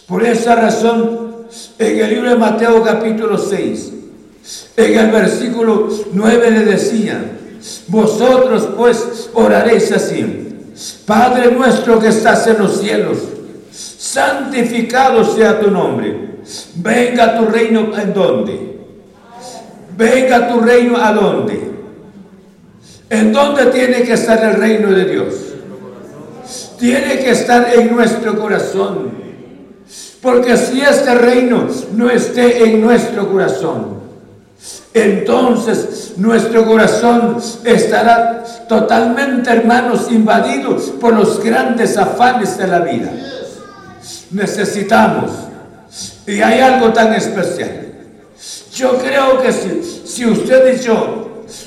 Por 0.08 0.26
esa 0.26 0.56
razón, 0.56 1.48
en 1.80 2.00
el 2.00 2.10
libro 2.10 2.30
de 2.32 2.36
Mateo 2.36 2.84
capítulo 2.84 3.38
6, 3.38 3.94
en 4.76 5.00
el 5.00 5.12
versículo 5.12 5.88
9 6.12 6.52
le 6.52 6.66
decía, 6.66 7.24
vosotros 7.88 8.68
pues 8.76 9.30
oraréis 9.34 9.90
así, 9.94 10.45
Padre 11.06 11.52
nuestro 11.52 12.00
que 12.00 12.10
estás 12.10 12.48
en 12.48 12.60
los 12.60 12.80
cielos, 12.80 13.18
santificado 13.72 15.24
sea 15.24 15.60
tu 15.60 15.72
nombre, 15.72 16.40
venga 16.76 17.38
tu 17.38 17.46
reino 17.46 17.98
en 17.98 18.14
dónde, 18.14 18.80
venga 19.98 20.48
tu 20.48 20.60
reino 20.60 20.98
a 20.98 21.12
dónde, 21.14 21.72
en 23.10 23.32
dónde 23.32 23.68
tiene 23.68 24.04
que 24.04 24.14
estar 24.14 24.44
el 24.44 24.54
reino 24.56 24.92
de 24.92 25.06
Dios 25.06 25.34
tiene 26.78 27.20
que 27.20 27.32
estar 27.32 27.74
en 27.74 27.96
nuestro 27.96 28.40
corazón. 28.40 29.12
Porque 30.22 30.58
si 30.58 30.82
este 30.82 31.14
reino 31.16 31.68
no 31.94 32.10
esté 32.10 32.64
en 32.64 32.82
nuestro 32.82 33.32
corazón, 33.32 33.95
entonces 34.94 36.14
nuestro 36.18 36.66
corazón 36.66 37.38
estará 37.64 38.44
totalmente, 38.68 39.52
hermanos, 39.52 40.08
invadido 40.10 40.78
por 41.00 41.14
los 41.14 41.44
grandes 41.44 41.98
afanes 41.98 42.58
de 42.58 42.68
la 42.68 42.80
vida. 42.80 43.12
Necesitamos, 44.32 45.32
y 46.26 46.42
hay 46.42 46.60
algo 46.60 46.92
tan 46.94 47.14
especial. 47.14 47.88
Yo 48.74 48.98
creo 48.98 49.42
que 49.42 49.52
si, 49.52 50.02
si 50.06 50.26
usted 50.26 50.80
y 50.80 50.84
yo 50.84 51.26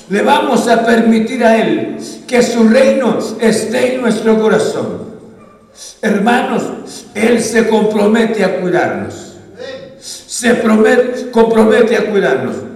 le 0.09 0.21
vamos 0.21 0.67
a 0.67 0.85
permitir 0.85 1.43
a 1.43 1.57
Él 1.57 1.97
que 2.27 2.43
su 2.43 2.67
reino 2.67 3.17
esté 3.39 3.95
en 3.95 4.01
nuestro 4.01 4.39
corazón. 4.39 5.09
Hermanos, 6.01 6.63
Él 7.13 7.41
se 7.41 7.67
compromete 7.67 8.43
a 8.43 8.59
cuidarnos. 8.59 9.35
Se 9.99 10.61
compromete 11.31 11.97
a 11.97 12.11
cuidarnos. 12.11 12.68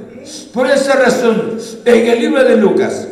Por 0.54 0.70
esa 0.70 0.96
razón, 0.96 1.58
en 1.86 2.08
el 2.08 2.20
libro 2.20 2.44
de 2.44 2.58
Lucas, 2.58 3.08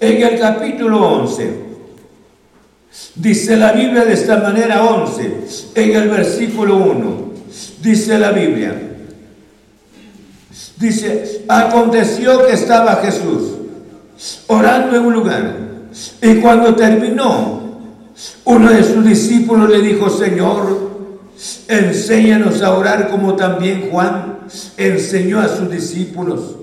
en 0.00 0.22
el 0.22 0.38
capítulo 0.38 1.06
11, 1.20 1.52
dice 3.16 3.56
la 3.56 3.72
Biblia 3.72 4.04
de 4.04 4.14
esta 4.14 4.38
manera 4.38 4.84
11, 4.84 5.32
en 5.74 5.96
el 5.96 6.08
versículo 6.08 6.76
1, 6.76 7.32
dice 7.82 8.18
la 8.18 8.30
Biblia, 8.30 8.74
dice, 10.78 11.44
aconteció 11.48 12.46
que 12.46 12.54
estaba 12.54 12.96
Jesús 12.96 13.52
orando 14.46 14.96
en 14.96 15.04
un 15.04 15.12
lugar 15.12 15.56
y 16.20 16.36
cuando 16.36 16.74
terminó, 16.74 17.68
uno 18.44 18.70
de 18.70 18.82
sus 18.82 19.04
discípulos 19.04 19.70
le 19.70 19.80
dijo, 19.80 20.10
Señor, 20.10 20.87
enséñanos 21.68 22.62
a 22.62 22.74
orar 22.74 23.10
como 23.10 23.36
también 23.36 23.88
Juan 23.90 24.38
enseñó 24.76 25.40
a 25.40 25.48
sus 25.48 25.70
discípulos. 25.70 26.56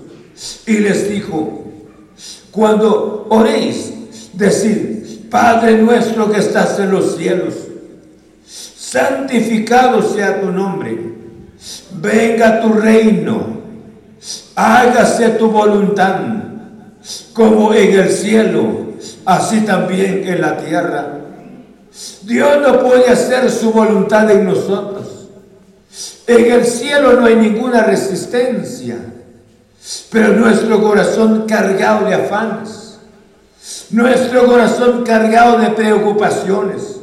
Y 0.66 0.78
les 0.78 1.08
dijo, 1.10 1.64
cuando 2.50 3.26
oréis, 3.30 3.92
decid, 4.34 5.28
Padre 5.30 5.78
nuestro 5.78 6.30
que 6.30 6.40
estás 6.40 6.78
en 6.78 6.90
los 6.90 7.16
cielos, 7.16 7.54
santificado 8.46 10.02
sea 10.02 10.40
tu 10.40 10.50
nombre, 10.50 10.96
venga 12.00 12.60
tu 12.60 12.72
reino, 12.72 13.60
hágase 14.54 15.30
tu 15.30 15.50
voluntad, 15.50 16.20
como 17.32 17.74
en 17.74 17.98
el 17.98 18.10
cielo, 18.10 18.86
así 19.24 19.60
también 19.62 20.22
en 20.26 20.40
la 20.40 20.58
tierra. 20.58 21.25
Dios 22.22 22.60
no 22.60 22.80
puede 22.80 23.08
hacer 23.08 23.50
su 23.50 23.72
voluntad 23.72 24.30
en 24.30 24.44
nosotros. 24.44 25.28
En 26.26 26.52
el 26.52 26.64
cielo 26.64 27.14
no 27.14 27.26
hay 27.26 27.36
ninguna 27.36 27.82
resistencia, 27.84 28.96
pero 30.10 30.34
nuestro 30.34 30.82
corazón 30.82 31.44
cargado 31.46 32.06
de 32.06 32.14
afanes, 32.14 32.98
nuestro 33.90 34.46
corazón 34.46 35.04
cargado 35.04 35.58
de 35.58 35.70
preocupaciones. 35.70 36.96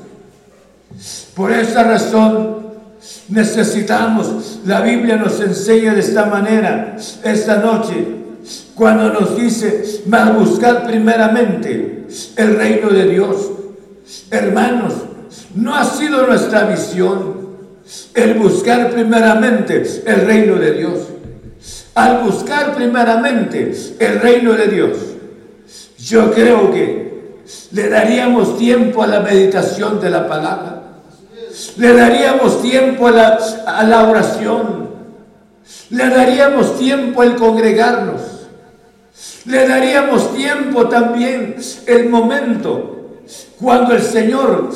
Por 1.33 1.51
esa 1.51 1.83
razón 1.83 2.67
necesitamos, 3.29 4.59
la 4.65 4.81
Biblia 4.81 5.15
nos 5.15 5.39
enseña 5.39 5.93
de 5.93 6.01
esta 6.01 6.25
manera 6.25 6.97
esta 7.23 7.55
noche, 7.57 8.07
cuando 8.75 9.09
nos 9.09 9.37
dice, 9.37 10.03
más 10.05 10.35
buscar 10.35 10.85
primeramente 10.85 12.05
el 12.35 12.55
reino 12.57 12.89
de 12.89 13.05
Dios 13.07 13.51
Hermanos, 14.29 14.93
no 15.55 15.75
ha 15.75 15.85
sido 15.85 16.27
nuestra 16.27 16.65
visión 16.65 17.43
el 18.13 18.33
buscar 18.35 18.91
primeramente 18.91 19.83
el 20.05 20.25
reino 20.25 20.55
de 20.55 20.73
Dios. 20.73 20.99
Al 21.95 22.23
buscar 22.23 22.75
primeramente 22.75 23.71
el 23.99 24.19
reino 24.19 24.53
de 24.53 24.67
Dios, 24.67 24.97
yo 25.99 26.33
creo 26.33 26.71
que 26.71 27.43
le 27.71 27.89
daríamos 27.89 28.57
tiempo 28.57 29.03
a 29.03 29.07
la 29.07 29.19
meditación 29.19 30.01
de 30.01 30.09
la 30.09 30.27
palabra. 30.27 30.81
Le 31.77 31.93
daríamos 31.93 32.61
tiempo 32.61 33.07
a 33.07 33.11
la, 33.11 33.39
a 33.67 33.83
la 33.83 34.09
oración. 34.09 34.89
Le 35.91 36.09
daríamos 36.09 36.77
tiempo 36.77 37.21
al 37.21 37.35
congregarnos. 37.35 38.21
Le 39.45 39.67
daríamos 39.67 40.33
tiempo 40.35 40.87
también 40.89 41.57
el 41.85 42.09
momento 42.09 42.92
cuando 43.59 43.93
el 43.93 44.01
Señor 44.01 44.69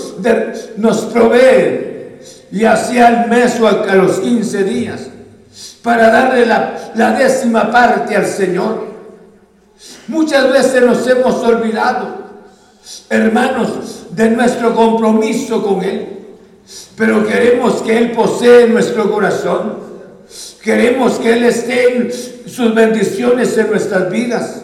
nos 0.77 1.01
provee, 1.05 1.97
y 2.51 2.63
hacia 2.63 3.09
el 3.09 3.29
mes 3.29 3.59
o 3.59 3.67
a 3.67 3.95
los 3.95 4.19
15 4.19 4.63
días, 4.63 5.07
para 5.83 6.09
darle 6.09 6.45
la, 6.45 6.91
la 6.95 7.11
décima 7.11 7.71
parte 7.71 8.15
al 8.15 8.25
Señor. 8.25 8.87
Muchas 10.07 10.51
veces 10.51 10.81
nos 10.81 11.05
hemos 11.07 11.35
olvidado, 11.43 12.17
hermanos, 13.09 14.07
de 14.11 14.29
nuestro 14.29 14.73
compromiso 14.73 15.61
con 15.61 15.83
Él, 15.83 16.07
pero 16.95 17.25
queremos 17.25 17.81
que 17.81 17.97
Él 17.97 18.11
posee 18.11 18.67
nuestro 18.67 19.11
corazón. 19.11 19.87
Queremos 20.61 21.13
que 21.19 21.33
Él 21.33 21.43
esté 21.43 21.95
en 21.95 22.11
sus 22.11 22.73
bendiciones 22.73 23.57
en 23.57 23.69
nuestras 23.69 24.09
vidas. 24.09 24.63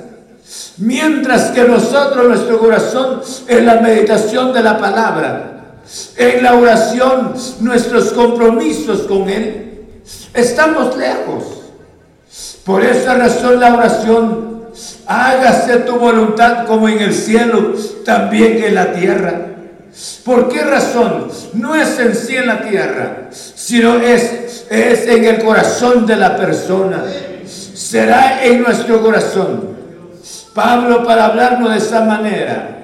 Mientras 0.77 1.51
que 1.51 1.63
nosotros, 1.63 2.27
nuestro 2.27 2.57
corazón, 2.57 3.21
en 3.47 3.65
la 3.65 3.75
meditación 3.75 4.53
de 4.53 4.63
la 4.63 4.77
palabra, 4.77 5.53
en 6.17 6.43
la 6.43 6.55
oración, 6.55 7.33
nuestros 7.59 8.11
compromisos 8.13 9.01
con 9.01 9.29
Él, 9.29 9.81
estamos 10.33 10.97
lejos. 10.97 11.43
Por 12.65 12.83
esa 12.83 13.15
razón 13.15 13.59
la 13.59 13.75
oración, 13.75 14.63
hágase 15.05 15.77
tu 15.79 15.97
voluntad 15.97 16.65
como 16.65 16.89
en 16.89 16.99
el 16.99 17.13
cielo, 17.13 17.73
también 18.03 18.63
en 18.63 18.75
la 18.75 18.93
tierra. 18.93 19.47
¿Por 20.25 20.49
qué 20.49 20.61
razón? 20.63 21.27
No 21.53 21.75
es 21.75 21.99
en 21.99 22.15
sí 22.15 22.35
en 22.35 22.47
la 22.47 22.61
tierra, 22.61 23.27
sino 23.31 23.97
es, 23.97 24.65
es 24.71 25.07
en 25.07 25.25
el 25.25 25.43
corazón 25.43 26.07
de 26.07 26.15
la 26.15 26.35
persona. 26.35 27.03
Será 27.75 28.43
en 28.43 28.63
nuestro 28.63 29.03
corazón. 29.03 29.82
Pablo 30.53 31.03
para 31.03 31.25
hablarnos 31.25 31.71
de 31.71 31.77
esa 31.77 32.01
manera. 32.01 32.79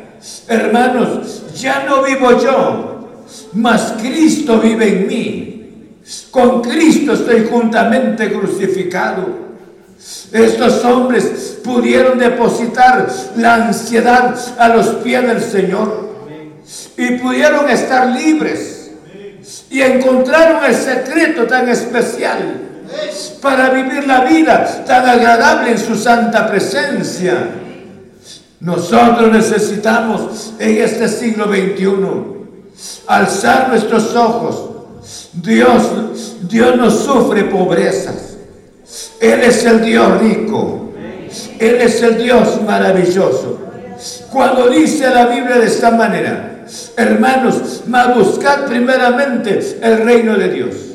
Hermanos, 0.47 1.43
ya 1.55 1.85
no 1.87 2.03
vivo 2.03 2.39
yo, 2.41 3.09
mas 3.53 3.93
Cristo 4.01 4.59
vive 4.59 4.87
en 4.87 5.07
mí. 5.07 5.99
Con 6.31 6.61
Cristo 6.61 7.13
estoy 7.13 7.47
juntamente 7.49 8.31
crucificado. 8.31 9.49
Estos 10.31 10.83
hombres 10.85 11.59
pudieron 11.63 12.17
depositar 12.17 13.07
la 13.35 13.55
ansiedad 13.55 14.35
a 14.57 14.69
los 14.69 14.87
pies 15.03 15.27
del 15.27 15.41
Señor 15.41 16.09
y 16.97 17.11
pudieron 17.17 17.69
estar 17.69 18.07
libres 18.07 18.91
y 19.69 19.81
encontraron 19.81 20.63
el 20.65 20.75
secreto 20.75 21.45
tan 21.45 21.69
especial 21.69 22.68
para 23.41 23.69
vivir 23.69 24.05
la 24.07 24.21
vida 24.25 24.83
tan 24.85 25.07
agradable 25.07 25.71
en 25.71 25.77
su 25.77 25.95
santa 25.95 26.47
presencia. 26.47 27.49
Nosotros 28.59 29.31
necesitamos 29.31 30.53
en 30.59 30.77
este 30.77 31.07
siglo 31.07 31.45
XXI 31.45 31.87
alzar 33.07 33.69
nuestros 33.69 34.15
ojos. 34.15 34.65
Dios, 35.33 36.35
Dios 36.41 36.75
no 36.75 36.91
sufre 36.91 37.45
pobrezas. 37.45 38.37
Él 39.21 39.41
es 39.41 39.63
el 39.65 39.81
Dios 39.85 40.19
rico. 40.19 40.91
Él 41.59 41.75
es 41.75 42.01
el 42.01 42.17
Dios 42.21 42.61
maravilloso. 42.65 43.59
Cuando 44.31 44.69
dice 44.69 45.09
la 45.09 45.27
Biblia 45.27 45.57
de 45.57 45.65
esta 45.65 45.91
manera, 45.91 46.65
hermanos, 46.97 47.83
más 47.87 48.15
buscad 48.15 48.65
primeramente 48.65 49.79
el 49.81 50.03
reino 50.03 50.35
de 50.35 50.49
Dios 50.49 50.88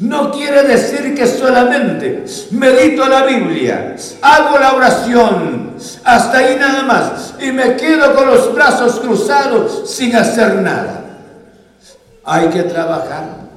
no 0.00 0.32
quiere 0.32 0.64
decir 0.64 1.14
que 1.14 1.26
solamente 1.26 2.24
medito 2.50 3.06
la 3.06 3.24
Biblia, 3.24 3.94
hago 4.20 4.58
la 4.58 4.72
oración, 4.72 5.74
hasta 6.02 6.38
ahí 6.38 6.56
nada 6.58 6.82
más, 6.82 7.34
y 7.40 7.52
me 7.52 7.76
quedo 7.76 8.12
con 8.14 8.26
los 8.26 8.52
brazos 8.52 8.98
cruzados 8.98 9.88
sin 9.88 10.16
hacer 10.16 10.56
nada. 10.56 11.04
Hay 12.24 12.48
que 12.48 12.64
trabajar, 12.64 13.48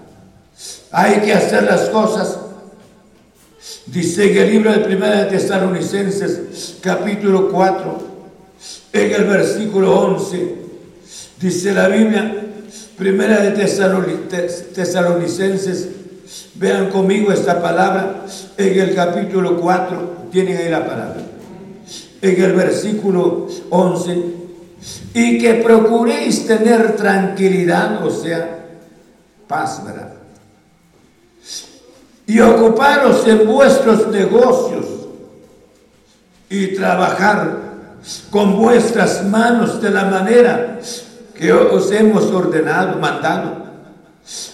hay 0.92 1.22
que 1.22 1.34
hacer 1.34 1.64
las 1.64 1.90
cosas. 1.90 2.38
Dice 3.88 4.32
en 4.32 4.38
el 4.38 4.52
libro 4.52 4.72
de 4.72 4.80
Primera 4.80 5.24
de 5.24 5.32
Tesalonicenses, 5.32 6.78
capítulo 6.82 7.50
4, 7.50 8.14
en 8.94 9.12
el 9.12 9.24
versículo 9.24 10.00
11, 10.00 10.56
dice 11.40 11.74
la 11.74 11.88
Biblia, 11.88 12.36
Primera 12.98 13.42
de 13.42 13.52
Tesalonicenses, 13.52 15.88
Vean 16.56 16.90
conmigo 16.90 17.32
esta 17.32 17.62
palabra 17.62 18.26
en 18.58 18.80
el 18.80 18.96
capítulo 18.96 19.60
4, 19.60 20.28
tienen 20.32 20.58
ahí 20.58 20.70
la 20.70 20.86
palabra. 20.86 21.22
En 22.22 22.42
el 22.42 22.54
versículo 22.54 23.48
11, 23.70 24.24
y 25.14 25.38
que 25.38 25.56
procuréis 25.56 26.48
tener 26.48 26.96
tranquilidad, 26.96 28.06
o 28.06 28.10
sea, 28.10 28.66
paz, 29.48 29.84
¿verdad? 29.86 30.14
Y 32.26 32.40
ocuparos 32.40 33.28
en 33.28 33.46
vuestros 33.46 34.08
negocios 34.08 34.86
y 36.50 36.68
trabajar 36.76 37.58
con 38.30 38.58
vuestras 38.58 39.26
manos 39.26 39.82
de 39.82 39.90
la 39.90 40.06
manera 40.06 40.80
que 41.36 41.52
os 41.52 41.92
hemos 41.92 42.26
ordenado, 42.26 43.00
mandado, 43.00 43.64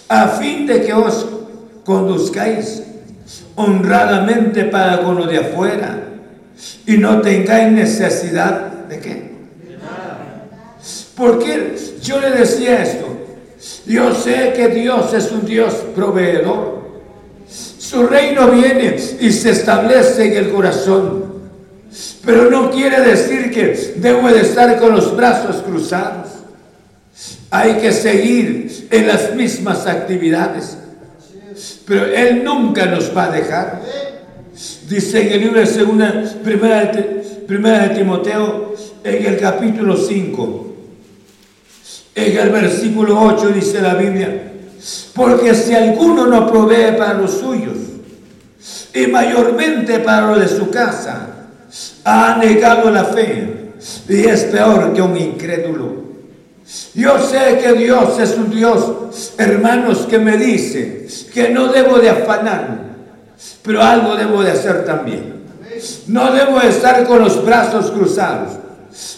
a 0.08 0.28
fin 0.28 0.66
de 0.66 0.82
que 0.84 0.92
os 0.92 1.26
conduzcáis 1.84 2.82
honradamente 3.56 4.64
para 4.64 5.02
con 5.02 5.16
lo 5.16 5.26
de 5.26 5.38
afuera 5.38 6.04
y 6.86 6.98
no 6.98 7.20
tengáis 7.20 7.72
necesidad 7.72 8.72
de 8.88 8.98
qué. 8.98 9.30
Porque 11.16 11.76
yo 12.02 12.20
le 12.20 12.30
decía 12.30 12.82
esto. 12.82 13.06
Yo 13.86 14.14
sé 14.14 14.52
que 14.54 14.68
Dios 14.68 15.12
es 15.12 15.30
un 15.30 15.44
Dios 15.44 15.74
proveedor. 15.94 16.80
Su 17.46 18.06
reino 18.06 18.50
viene 18.50 18.96
y 19.20 19.30
se 19.32 19.50
establece 19.50 20.26
en 20.26 20.44
el 20.44 20.50
corazón. 20.50 21.24
Pero 22.24 22.50
no 22.50 22.70
quiere 22.70 23.00
decir 23.00 23.50
que 23.50 23.94
debo 23.96 24.28
de 24.28 24.42
estar 24.42 24.78
con 24.78 24.94
los 24.94 25.14
brazos 25.16 25.56
cruzados. 25.62 26.28
Hay 27.50 27.74
que 27.74 27.92
seguir 27.92 28.88
en 28.90 29.08
las 29.08 29.34
mismas 29.34 29.86
actividades. 29.86 30.78
Pero 31.90 32.06
Él 32.06 32.44
nunca 32.44 32.86
nos 32.86 33.10
va 33.16 33.24
a 33.24 33.30
dejar. 33.32 33.82
Dice 34.88 35.22
en 35.22 35.32
el 35.32 35.40
libro 35.40 35.58
de 35.58 35.66
segunda, 35.66 36.22
primera, 36.44 36.92
primera 37.48 37.88
de 37.88 37.96
Timoteo, 37.96 38.76
en 39.02 39.26
el 39.26 39.36
capítulo 39.36 39.96
5, 39.96 40.74
en 42.14 42.38
el 42.38 42.50
versículo 42.50 43.20
8 43.20 43.48
dice 43.48 43.80
la 43.80 43.94
Biblia, 43.94 44.52
porque 45.16 45.52
si 45.52 45.74
alguno 45.74 46.26
no 46.26 46.48
provee 46.48 46.96
para 46.96 47.14
los 47.14 47.32
suyos, 47.32 47.78
y 48.94 49.08
mayormente 49.08 49.98
para 49.98 50.30
lo 50.30 50.38
de 50.38 50.46
su 50.46 50.70
casa, 50.70 51.48
ha 52.04 52.36
negado 52.40 52.88
la 52.92 53.02
fe 53.06 53.72
y 54.08 54.26
es 54.28 54.44
peor 54.44 54.92
que 54.94 55.02
un 55.02 55.16
incrédulo. 55.16 56.09
Yo 56.94 57.18
sé 57.20 57.58
que 57.62 57.72
Dios 57.74 58.18
es 58.18 58.36
un 58.36 58.50
Dios, 58.50 59.32
hermanos, 59.38 60.06
que 60.08 60.18
me 60.18 60.36
dice 60.36 61.06
que 61.32 61.50
no 61.50 61.68
debo 61.68 61.98
de 61.98 62.10
afanar, 62.10 62.80
pero 63.62 63.82
algo 63.82 64.16
debo 64.16 64.42
de 64.42 64.52
hacer 64.52 64.84
también. 64.84 65.40
No 66.06 66.32
debo 66.32 66.60
de 66.60 66.68
estar 66.68 67.06
con 67.06 67.20
los 67.20 67.44
brazos 67.44 67.90
cruzados. 67.90 68.52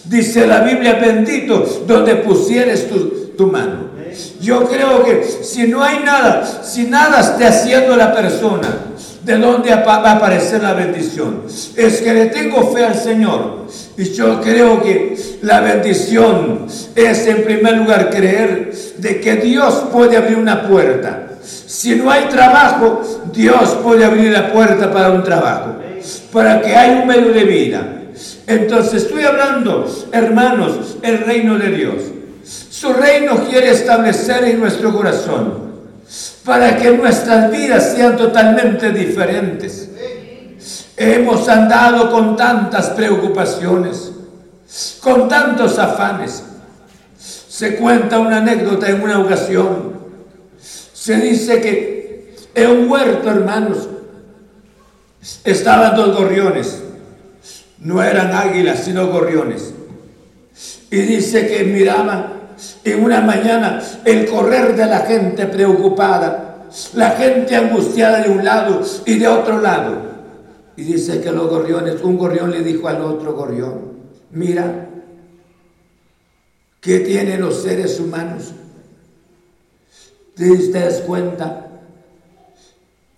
Dice 0.05 0.47
la 0.47 0.61
Biblia, 0.61 0.95
bendito 0.95 1.65
donde 1.87 2.17
pusieres 2.17 2.89
tu, 2.89 3.33
tu 3.37 3.47
mano. 3.47 3.93
Yo 4.41 4.69
creo 4.69 5.03
que 5.05 5.25
si 5.25 5.67
no 5.69 5.83
hay 5.83 6.01
nada, 6.01 6.63
si 6.63 6.85
nada 6.85 7.21
esté 7.21 7.47
haciendo 7.47 7.97
la 7.97 8.13
persona, 8.13 8.69
¿de 9.25 9.39
dónde 9.39 9.75
va 9.75 9.97
a 9.97 10.13
aparecer 10.13 10.63
la 10.63 10.75
bendición? 10.75 11.43
Es 11.77 12.01
que 12.01 12.13
le 12.13 12.27
tengo 12.27 12.73
fe 12.73 12.85
al 12.85 12.95
Señor. 12.95 13.67
Y 13.97 14.05
yo 14.13 14.41
creo 14.41 14.83
que 14.83 15.17
la 15.43 15.61
bendición 15.61 16.67
es 16.95 17.27
en 17.27 17.45
primer 17.45 17.77
lugar 17.77 18.11
creer 18.11 18.73
de 18.99 19.21
que 19.21 19.37
Dios 19.37 19.85
puede 19.93 20.17
abrir 20.17 20.39
una 20.39 20.67
puerta. 20.67 21.29
Si 21.43 21.95
no 21.97 22.11
hay 22.11 22.25
trabajo, 22.25 23.03
Dios 23.33 23.79
puede 23.83 24.05
abrir 24.05 24.33
la 24.33 24.53
puerta 24.53 24.93
para 24.93 25.11
un 25.11 25.23
trabajo, 25.23 25.77
para 26.33 26.61
que 26.61 26.75
haya 26.75 27.01
un 27.03 27.07
medio 27.07 27.33
de 27.33 27.45
vida. 27.45 28.03
Entonces 28.47 29.05
estoy 29.05 29.25
hablando, 29.25 29.87
hermanos, 30.13 30.97
el 31.03 31.19
reino 31.19 31.59
de 31.59 31.71
Dios. 31.71 31.95
Su 32.45 32.93
reino 32.93 33.37
quiere 33.49 33.71
establecer 33.71 34.45
en 34.45 34.61
nuestro 34.61 34.93
corazón 34.93 35.72
para 36.45 36.77
que 36.77 36.91
nuestras 36.91 37.51
vidas 37.51 37.93
sean 37.95 38.17
totalmente 38.17 38.93
diferentes. 38.93 39.89
Hemos 40.97 41.49
andado 41.49 42.11
con 42.11 42.37
tantas 42.37 42.91
preocupaciones, 42.91 44.13
con 45.01 45.29
tantos 45.29 45.79
afanes. 45.79 46.43
Se 47.19 47.77
cuenta 47.77 48.19
una 48.19 48.39
anécdota 48.39 48.89
en 48.89 49.03
una 49.03 49.21
ocasión. 49.21 50.01
Se 50.93 51.17
dice 51.17 51.61
que 51.61 52.37
en 52.55 52.71
un 52.71 52.91
huerto, 52.91 53.31
hermanos, 53.31 53.89
estaban 55.45 55.97
dos 55.97 56.17
gorriones. 56.17 56.83
No 57.79 58.03
eran 58.03 58.33
águilas, 58.33 58.85
sino 58.85 59.09
gorriones. 59.09 59.73
Y 60.91 60.97
dice 60.97 61.47
que 61.47 61.65
miraban 61.65 62.42
en 62.85 63.05
una 63.05 63.21
mañana 63.21 63.83
el 64.05 64.29
correr 64.29 64.77
de 64.77 64.87
la 64.87 65.01
gente 65.01 65.47
preocupada, 65.47 66.67
la 66.95 67.11
gente 67.11 67.57
angustiada 67.57 68.23
de 68.23 68.31
un 68.31 68.45
lado 68.45 68.83
y 69.05 69.19
de 69.19 69.29
otro 69.29 69.61
lado. 69.61 70.13
Y 70.77 70.85
dice 70.85 71.21
que 71.21 71.31
los 71.31 71.49
gorriones, 71.49 72.03
un 72.03 72.17
gorrión 72.17 72.51
le 72.51 72.63
dijo 72.63 72.89
al 72.89 73.03
otro 73.03 73.35
gorrión, 73.35 73.93
mira, 74.31 74.89
¿qué 76.81 77.01
tienen 77.01 77.41
los 77.41 77.63
seres 77.63 78.01
humanos? 78.01 78.53
¿Te 80.35 80.81
das 80.81 81.01
cuenta? 81.01 81.69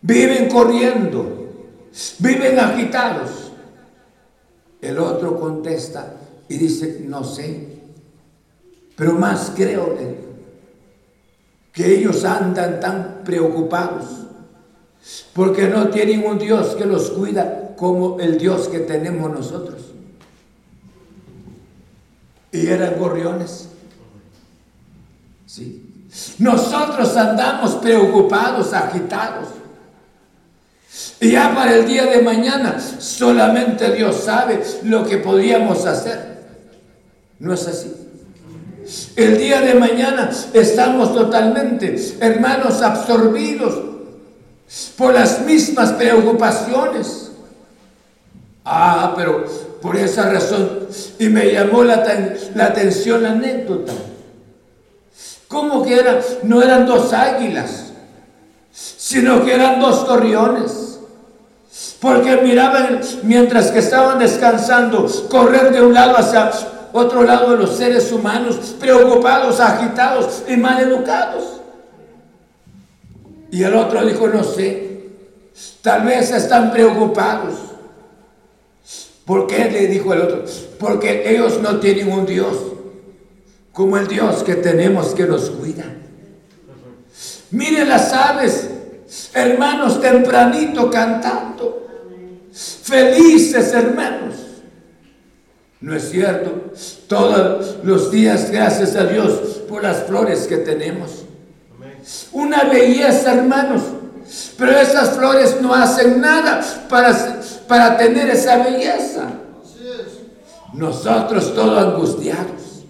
Viven 0.03 0.49
corriendo, 0.49 1.49
viven 2.19 2.59
agitados. 2.59 3.53
El 4.83 4.99
otro 4.99 5.41
contesta 5.41 6.15
y 6.49 6.59
dice, 6.59 7.01
no 7.07 7.25
sé, 7.25 7.74
pero 8.97 9.13
más 9.13 9.53
creo 9.55 9.97
que 11.73 11.95
ellos 11.95 12.25
andan 12.25 12.81
tan 12.81 13.23
preocupados 13.25 14.25
porque 15.33 15.69
no 15.69 15.89
tienen 15.89 16.25
un 16.25 16.39
Dios 16.39 16.77
que 16.77 16.87
los 16.87 17.11
cuida 17.11 17.75
como 17.77 18.21
el 18.21 18.39
Dios 18.39 18.69
que 18.69 18.81
tenemos 18.81 19.31
nosotros. 19.31 19.83
Y 22.53 22.69
eran 22.69 22.99
gorriones. 22.99 23.69
Sí. 25.47 26.05
Nosotros 26.39 27.17
andamos 27.17 27.75
preocupados, 27.75 28.73
agitados. 28.73 29.49
Y 31.21 31.33
ya 31.33 31.53
para 31.53 31.75
el 31.75 31.87
día 31.87 32.07
de 32.07 32.23
mañana 32.23 32.79
solamente 32.81 33.93
Dios 33.93 34.17
sabe 34.25 34.63
lo 34.85 35.05
que 35.05 35.19
podríamos 35.19 35.85
hacer. 35.85 36.45
¿No 37.41 37.53
es 37.53 37.67
así? 37.67 38.04
El 39.17 39.39
día 39.39 39.61
de 39.61 39.75
mañana 39.75 40.31
estamos 40.53 41.15
totalmente, 41.15 41.97
hermanos, 42.21 42.83
absorbidos 42.83 43.75
por 44.97 45.15
las 45.15 45.43
mismas 45.43 45.93
preocupaciones. 45.93 47.31
Ah, 48.65 49.13
pero 49.17 49.45
por 49.81 49.97
esa 49.97 50.31
razón, 50.31 50.89
y 51.19 51.29
me 51.29 51.53
llamó 51.53 51.85
la, 51.85 52.05
atención 52.61 53.23
la 53.23 53.33
anécdota. 53.33 53.93
¿Cómo 55.47 55.85
que? 55.85 56.03
No 56.43 56.63
eran 56.63 56.87
dos 56.87 57.13
águilas, 57.13 57.93
sino 58.73 59.45
que 59.45 59.55
eran 59.55 59.81
dos 59.81 60.07
gorriones. 60.09 60.99
Porque 62.01 62.37
miraban 62.39 63.01
mientras 63.23 63.71
que 63.71 63.79
estaban 63.79 64.19
descansando, 64.19 65.07
correr 65.31 65.73
de 65.73 65.83
un 65.83 65.95
lado 65.95 66.17
hacia 66.17 66.51
otro 66.97 67.25
lado 67.25 67.51
de 67.51 67.57
los 67.57 67.77
seres 67.77 68.13
humanos, 68.13 68.77
preocupados, 68.79 69.59
agitados 69.59 70.45
y 70.47 70.57
mal 70.57 70.81
educados. 70.81 71.61
Y 73.51 73.65
el 73.65 73.75
otro 73.75 74.07
dijo, 74.07 74.29
no 74.29 74.45
sé, 74.45 75.09
tal 75.83 76.03
vez 76.05 76.31
están 76.31 76.71
preocupados. 76.71 77.55
¿Por 79.25 79.49
qué? 79.49 79.69
Le 79.73 79.89
dijo 79.89 80.13
el 80.13 80.23
otro. 80.23 80.45
Porque 80.79 81.29
ellos 81.29 81.61
no 81.61 81.81
tienen 81.81 82.13
un 82.13 82.27
Dios 82.27 82.57
como 83.73 83.99
el 83.99 84.07
Dios 84.07 84.45
que 84.45 84.55
tenemos 84.55 85.15
que 85.15 85.27
nos 85.27 85.51
cuida. 85.51 85.85
Miren 87.51 87.89
las 87.89 88.13
aves, 88.13 88.71
hermanos, 89.33 90.01
tempranito 90.01 90.89
cantando. 90.93 91.89
Felices 92.53 93.73
hermanos. 93.73 94.44
¿No 95.81 95.95
es 95.95 96.11
cierto? 96.11 96.73
Todos 97.09 97.77
los 97.83 98.11
días, 98.11 98.51
gracias 98.51 98.97
a 98.97 99.05
Dios 99.05 99.63
por 99.69 99.83
las 99.83 100.05
flores 100.05 100.47
que 100.47 100.59
tenemos. 100.59 101.25
Una 102.33 102.65
belleza, 102.65 103.35
hermanos. 103.35 103.83
Pero 104.59 104.73
esas 104.73 105.17
flores 105.17 105.59
no 105.61 105.75
hacen 105.75 106.21
nada 106.21 106.61
para, 106.89 107.41
para 107.69 107.97
tener 107.97 108.31
esa 108.31 108.57
belleza. 108.65 109.33
Nosotros 110.73 111.55
todos 111.55 111.79
angustiados 111.79 112.85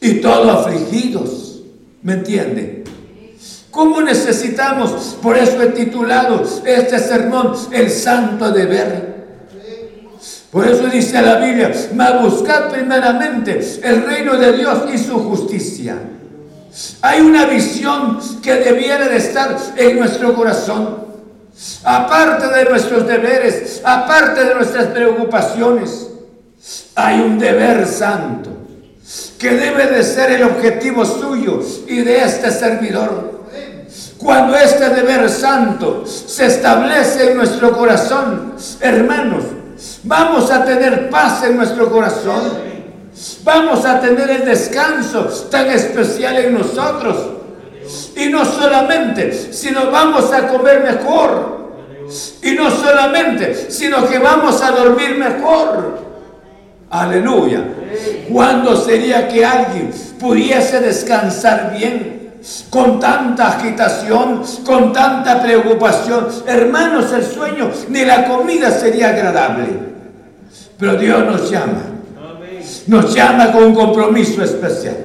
y 0.00 0.20
todos 0.20 0.66
afligidos. 0.66 1.60
¿Me 2.02 2.14
entienden? 2.14 2.84
¿Cómo 3.70 4.00
necesitamos? 4.02 5.16
Por 5.22 5.36
eso 5.36 5.62
he 5.62 5.68
titulado 5.68 6.42
este 6.64 6.98
sermón 6.98 7.54
El 7.70 7.90
Santo 7.90 8.50
Deber. 8.50 9.17
Por 10.50 10.66
eso 10.66 10.86
dice 10.86 11.20
la 11.20 11.36
Biblia, 11.36 11.70
mas 11.94 12.22
buscad 12.22 12.70
primeramente 12.70 13.60
el 13.82 14.04
reino 14.04 14.36
de 14.36 14.52
Dios 14.52 14.84
y 14.92 14.96
su 14.96 15.18
justicia. 15.28 15.98
Hay 17.02 17.20
una 17.20 17.44
visión 17.44 18.18
que 18.42 18.54
debiera 18.54 19.08
de 19.08 19.16
estar 19.16 19.56
en 19.76 19.98
nuestro 19.98 20.34
corazón. 20.34 21.06
Aparte 21.84 22.46
de 22.46 22.64
nuestros 22.64 23.06
deberes, 23.06 23.82
aparte 23.84 24.44
de 24.44 24.54
nuestras 24.54 24.86
preocupaciones, 24.86 26.08
hay 26.94 27.20
un 27.20 27.38
deber 27.38 27.86
santo 27.86 28.50
que 29.38 29.50
debe 29.50 29.86
de 29.86 30.02
ser 30.02 30.32
el 30.32 30.44
objetivo 30.44 31.04
suyo 31.04 31.60
y 31.86 32.00
de 32.00 32.24
este 32.24 32.50
servidor. 32.50 33.38
Cuando 34.18 34.56
este 34.56 34.88
deber 34.88 35.28
santo 35.28 36.04
se 36.06 36.46
establece 36.46 37.30
en 37.30 37.36
nuestro 37.36 37.76
corazón, 37.76 38.54
hermanos, 38.80 39.44
Vamos 40.04 40.50
a 40.50 40.64
tener 40.64 41.10
paz 41.10 41.44
en 41.44 41.56
nuestro 41.56 41.90
corazón. 41.90 42.68
Vamos 43.42 43.84
a 43.84 44.00
tener 44.00 44.30
el 44.30 44.44
descanso 44.44 45.24
tan 45.50 45.68
especial 45.70 46.36
en 46.36 46.54
nosotros. 46.54 47.16
Y 48.16 48.26
no 48.26 48.44
solamente, 48.44 49.52
sino 49.52 49.90
vamos 49.90 50.32
a 50.32 50.48
comer 50.48 50.82
mejor. 50.82 51.58
Y 52.42 52.52
no 52.52 52.70
solamente, 52.70 53.70
sino 53.70 54.08
que 54.08 54.18
vamos 54.18 54.62
a 54.62 54.70
dormir 54.70 55.16
mejor. 55.16 55.98
Aleluya. 56.90 57.62
¿Cuándo 58.32 58.76
sería 58.76 59.28
que 59.28 59.44
alguien 59.44 59.90
pudiese 60.18 60.80
descansar 60.80 61.74
bien? 61.76 62.17
Con 62.70 62.98
tanta 63.00 63.58
agitación, 63.58 64.42
con 64.64 64.92
tanta 64.92 65.42
preocupación. 65.42 66.28
Hermanos, 66.46 67.12
el 67.12 67.24
sueño 67.24 67.70
ni 67.88 68.04
la 68.04 68.26
comida 68.26 68.70
sería 68.70 69.10
agradable. 69.10 69.66
Pero 70.78 70.96
Dios 70.96 71.24
nos 71.24 71.50
llama. 71.50 71.82
Nos 72.86 73.14
llama 73.14 73.52
con 73.52 73.64
un 73.64 73.74
compromiso 73.74 74.42
especial. 74.42 74.96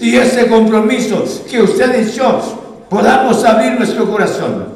Y 0.00 0.16
ese 0.16 0.46
compromiso 0.46 1.24
que 1.50 1.62
usted 1.62 2.06
y 2.06 2.12
yo 2.12 2.86
podamos 2.88 3.44
abrir 3.44 3.72
nuestro 3.72 4.10
corazón. 4.10 4.74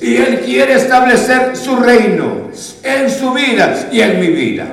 Y 0.00 0.16
Él 0.16 0.40
quiere 0.40 0.74
establecer 0.74 1.56
su 1.56 1.76
reino 1.76 2.48
en 2.82 3.10
su 3.10 3.32
vida 3.32 3.88
y 3.90 4.00
en 4.00 4.20
mi 4.20 4.28
vida 4.28 4.66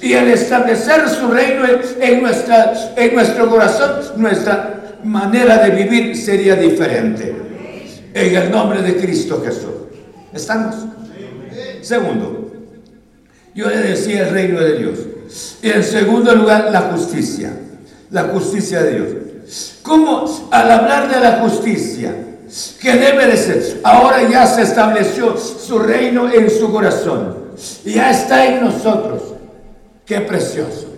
y 0.00 0.14
al 0.14 0.28
establecer 0.28 1.08
su 1.08 1.28
reino 1.28 1.64
en, 2.00 2.22
nuestra, 2.22 2.72
en 2.96 3.14
nuestro 3.14 3.48
corazón, 3.48 3.90
nuestra 4.16 4.81
manera 5.04 5.58
de 5.58 5.70
vivir 5.70 6.16
sería 6.16 6.56
diferente. 6.56 7.34
En 8.14 8.36
el 8.36 8.50
nombre 8.50 8.82
de 8.82 8.96
Cristo 8.96 9.42
Jesús. 9.44 9.70
¿Estamos? 10.32 10.74
Segundo, 11.80 12.52
yo 13.54 13.68
le 13.68 13.78
decía 13.78 14.28
el 14.28 14.30
reino 14.30 14.60
de 14.60 14.78
Dios. 14.78 14.98
Y 15.62 15.70
en 15.70 15.82
segundo 15.82 16.34
lugar, 16.34 16.70
la 16.70 16.82
justicia. 16.82 17.52
La 18.10 18.24
justicia 18.24 18.82
de 18.82 18.94
Dios. 18.94 19.78
¿Cómo 19.82 20.48
al 20.50 20.70
hablar 20.70 21.12
de 21.12 21.20
la 21.20 21.38
justicia? 21.40 22.14
que 22.80 22.92
debe 22.92 23.26
de 23.26 23.36
ser? 23.36 23.80
Ahora 23.82 24.28
ya 24.28 24.46
se 24.46 24.62
estableció 24.62 25.36
su 25.38 25.78
reino 25.78 26.30
en 26.30 26.50
su 26.50 26.70
corazón. 26.70 27.36
Ya 27.84 28.10
está 28.10 28.44
en 28.46 28.64
nosotros. 28.64 29.22
Qué 30.04 30.20
precioso. 30.20 30.91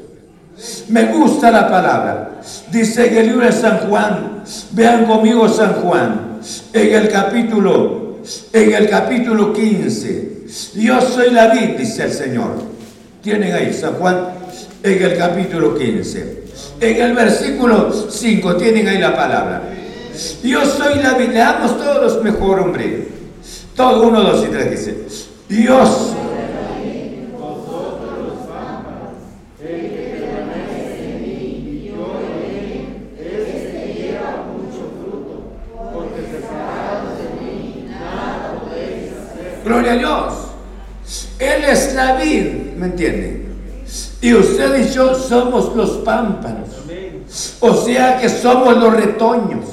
Me 0.88 1.06
gusta 1.06 1.50
la 1.50 1.68
palabra. 1.68 2.40
Dice 2.70 3.06
en 3.08 3.16
el 3.16 3.26
libro 3.28 3.46
de 3.46 3.52
San 3.52 3.88
Juan, 3.88 4.42
vean 4.72 5.06
conmigo 5.06 5.48
San 5.48 5.74
Juan, 5.74 6.38
en 6.72 6.94
el 6.94 7.08
capítulo, 7.08 8.18
en 8.52 8.72
el 8.72 8.88
capítulo 8.88 9.52
15. 9.52 10.44
Yo 10.76 11.00
soy 11.00 11.30
la 11.30 11.48
vid, 11.48 11.76
dice 11.76 12.04
el 12.04 12.12
Señor. 12.12 12.62
Tienen 13.22 13.52
ahí 13.52 13.72
San 13.72 13.94
Juan 13.94 14.28
en 14.82 15.02
el 15.02 15.16
capítulo 15.16 15.76
15. 15.76 16.44
En 16.80 17.02
el 17.02 17.14
versículo 17.14 17.92
5 18.10 18.56
tienen 18.56 18.86
ahí 18.86 18.98
la 18.98 19.16
palabra. 19.16 19.62
Yo 20.42 20.64
soy 20.64 21.02
la 21.02 21.14
vid. 21.14 21.30
Leamos 21.30 21.78
todos 21.78 22.22
mejor, 22.22 22.60
hombre. 22.60 23.08
Todo 23.74 24.08
uno, 24.08 24.22
dos 24.22 24.44
y 24.46 24.50
tres 24.50 24.70
dice. 24.70 25.24
Dios 25.48 26.14
Gloria 39.64 39.92
a 39.92 39.96
Dios. 39.96 40.34
Él 41.38 41.64
es 41.64 41.94
la 41.94 42.16
vid, 42.16 42.73
¿me 42.84 42.90
entiende? 42.90 43.46
Y 44.20 44.34
usted 44.34 44.86
y 44.86 44.92
yo 44.92 45.14
somos 45.14 45.74
los 45.74 45.90
pámpanos. 46.04 46.68
O 47.60 47.74
sea 47.74 48.18
que 48.18 48.28
somos 48.28 48.76
los 48.76 48.94
retoños. 48.94 49.64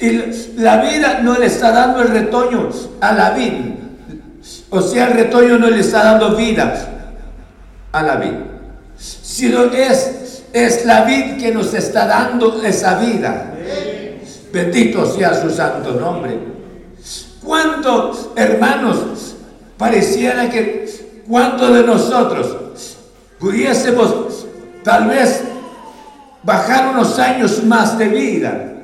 Y 0.00 0.60
la 0.60 0.80
vida 0.80 1.20
no 1.22 1.38
le 1.38 1.46
está 1.46 1.72
dando 1.72 2.00
el 2.00 2.08
retoño 2.08 2.70
a 3.00 3.12
la 3.12 3.30
vid. 3.30 3.52
O 4.70 4.80
sea, 4.80 5.08
el 5.08 5.14
retoño 5.14 5.58
no 5.58 5.68
le 5.68 5.80
está 5.80 6.04
dando 6.04 6.36
vida 6.36 7.10
a 7.92 8.02
la 8.02 8.16
vid. 8.16 8.32
Sino 8.96 9.64
es, 9.64 10.44
es 10.54 10.86
la 10.86 11.04
vid 11.04 11.38
que 11.38 11.52
nos 11.52 11.74
está 11.74 12.06
dando 12.06 12.62
esa 12.62 12.98
vida. 12.98 13.52
Bendito 14.52 15.04
sea 15.04 15.34
su 15.34 15.50
santo 15.50 15.92
nombre. 15.92 16.38
¿Cuántos 17.44 18.30
hermanos 18.36 19.36
pareciera 19.76 20.48
que 20.50 20.87
cuántos 21.28 21.74
de 21.74 21.82
nosotros 21.82 22.56
pudiésemos 23.38 24.46
tal 24.82 25.08
vez 25.08 25.42
bajar 26.42 26.94
unos 26.94 27.18
años 27.18 27.62
más 27.64 27.98
de 27.98 28.08
vida? 28.08 28.74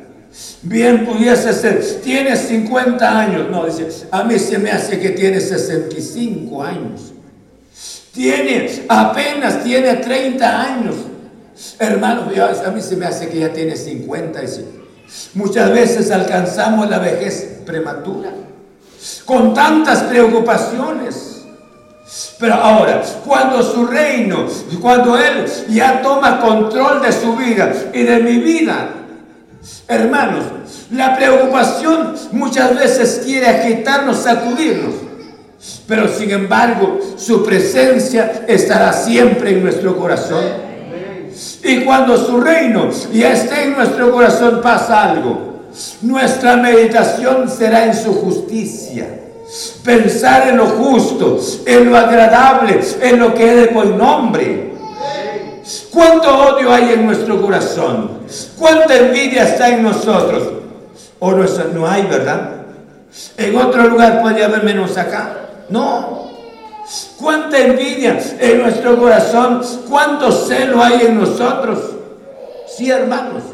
Bien 0.63 1.07
pudiese 1.07 1.53
ser, 1.53 1.83
tienes 2.03 2.41
50 2.49 3.19
años, 3.19 3.49
no, 3.51 3.67
dice, 3.67 4.07
a 4.11 4.25
mí 4.25 4.39
se 4.39 4.59
me 4.59 4.71
hace 4.71 4.99
que 4.99 5.11
tiene 5.11 5.41
65 5.41 6.63
años. 6.63 7.13
Tiene, 8.13 8.85
apenas 8.89 9.63
tiene 9.63 9.95
30 9.95 10.63
años. 10.63 10.97
Hermano, 11.79 12.31
a 12.67 12.71
mí 12.71 12.81
se 12.81 12.97
me 12.97 13.07
hace 13.07 13.29
que 13.29 13.41
ya 13.41 13.53
tiene 13.53 13.77
50. 13.77 14.41
Muchas 15.35 15.71
veces 15.73 16.11
alcanzamos 16.11 16.89
la 16.89 16.99
vejez 16.99 17.61
prematura 17.65 18.31
con 19.25 19.55
tantas 19.55 20.05
preocupaciones. 20.05 21.34
Pero 22.39 22.55
ahora, 22.55 23.03
cuando 23.25 23.63
su 23.63 23.87
reino, 23.87 24.47
cuando 24.81 25.17
Él 25.17 25.47
ya 25.69 26.03
toma 26.03 26.41
control 26.41 27.01
de 27.01 27.13
su 27.13 27.35
vida 27.35 27.73
y 27.93 28.03
de 28.03 28.19
mi 28.21 28.39
vida, 28.39 28.89
hermanos, 29.89 30.45
la 30.91 31.17
preocupación 31.17 32.15
muchas 32.33 32.77
veces 32.77 33.23
quiere 33.25 33.49
agitarnos, 33.49 34.19
sacudirnos. 34.19 34.95
Pero 35.89 36.09
sin 36.09 36.31
embargo, 36.31 37.01
su 37.17 37.43
presencia 37.43 38.45
estará 38.47 38.93
siempre 38.93 39.51
en 39.51 39.63
nuestro 39.63 39.97
corazón. 39.97 40.45
Y 41.63 41.81
cuando 41.81 42.19
su 42.19 42.39
reino 42.39 42.91
ya 43.13 43.33
esté 43.33 43.65
en 43.65 43.73
nuestro 43.73 44.13
corazón, 44.13 44.61
pasa 44.63 45.11
algo. 45.11 45.65
Nuestra 46.03 46.57
meditación 46.59 47.49
será 47.49 47.87
en 47.87 47.95
su 47.95 48.13
justicia. 48.13 49.24
Pensar 49.85 50.49
en 50.49 50.57
lo 50.57 50.67
justo, 50.67 51.39
en 51.65 51.91
lo 51.91 51.97
agradable, 51.97 52.81
en 53.01 53.21
lo 53.21 53.35
que 53.35 53.49
es 53.49 53.57
de 53.57 53.67
buen 53.75 53.97
nombre. 53.97 54.73
¿Cuánto 55.93 56.37
odio 56.37 56.73
hay 56.73 56.93
en 56.93 57.07
nuestro 57.07 57.41
corazón? 57.41 58.11
¿Cuánta 58.59 58.97
envidia 58.97 59.45
está 59.45 59.69
en 59.69 59.83
nosotros? 59.83 60.43
O 61.21 61.31
no, 61.31 61.45
no 61.73 61.89
hay, 61.89 62.03
¿verdad? 62.03 62.51
En 63.37 63.57
otro 63.57 63.89
lugar 63.89 64.21
puede 64.23 64.45
haber 64.45 64.65
menos 64.65 64.97
acá. 64.99 65.37
No. 65.69 66.31
¿Cuánta 67.19 67.59
envidia 67.59 68.19
en 68.41 68.63
nuestro 68.63 68.99
corazón? 68.99 69.63
¿Cuánto 69.89 70.33
celo 70.33 70.83
hay 70.83 71.07
en 71.07 71.21
nosotros? 71.21 71.79
Sí, 72.67 72.91
hermanos. 72.91 73.45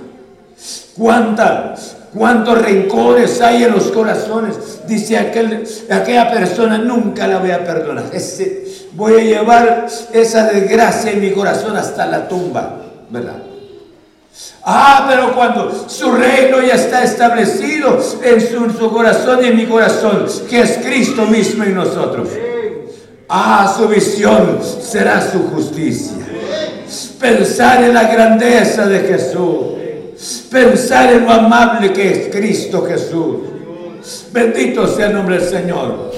¿Cuánta 0.96 1.74
cuántos 2.14 2.60
rencores 2.62 3.40
hay 3.40 3.64
en 3.64 3.72
los 3.72 3.84
corazones. 3.90 4.80
Dice 4.86 5.18
aquel, 5.18 5.66
aquella 5.90 6.30
persona, 6.30 6.78
nunca 6.78 7.26
la 7.26 7.38
voy 7.38 7.50
a 7.50 7.64
perdonar. 7.64 8.04
Ese, 8.12 8.64
voy 8.92 9.14
a 9.14 9.24
llevar 9.24 9.86
esa 10.12 10.48
desgracia 10.48 11.12
en 11.12 11.20
mi 11.20 11.30
corazón 11.30 11.76
hasta 11.76 12.06
la 12.06 12.28
tumba, 12.28 12.76
¿verdad? 13.10 13.36
Ah, 14.62 15.06
pero 15.08 15.34
cuando 15.34 15.88
su 15.88 16.12
reino 16.12 16.60
ya 16.62 16.74
está 16.74 17.02
establecido 17.02 17.98
en 18.22 18.40
su, 18.40 18.90
corazón 18.90 19.40
y 19.42 19.48
en 19.48 19.56
mi 19.56 19.66
corazón, 19.66 20.26
que 20.48 20.60
es 20.60 20.78
Cristo 20.78 21.26
mismo 21.26 21.64
en 21.64 21.74
nosotros. 21.74 22.28
Ah, 23.28 23.72
su 23.76 23.88
visión 23.88 24.60
será 24.82 25.20
su 25.20 25.48
justicia. 25.48 26.16
Pensar 27.18 27.84
en 27.84 27.94
la 27.94 28.04
grandeza 28.04 28.86
de 28.86 29.00
Jesús 29.00 29.79
Pensar 30.50 31.12
en 31.12 31.24
lo 31.24 31.30
amable 31.30 31.92
que 31.92 32.10
es 32.10 32.34
Cristo 32.34 32.84
Jesús. 32.86 33.38
Bendito 34.32 34.86
sea 34.86 35.08
el 35.08 35.14
nombre 35.14 35.38
del 35.38 35.48
Señor. 35.48 36.12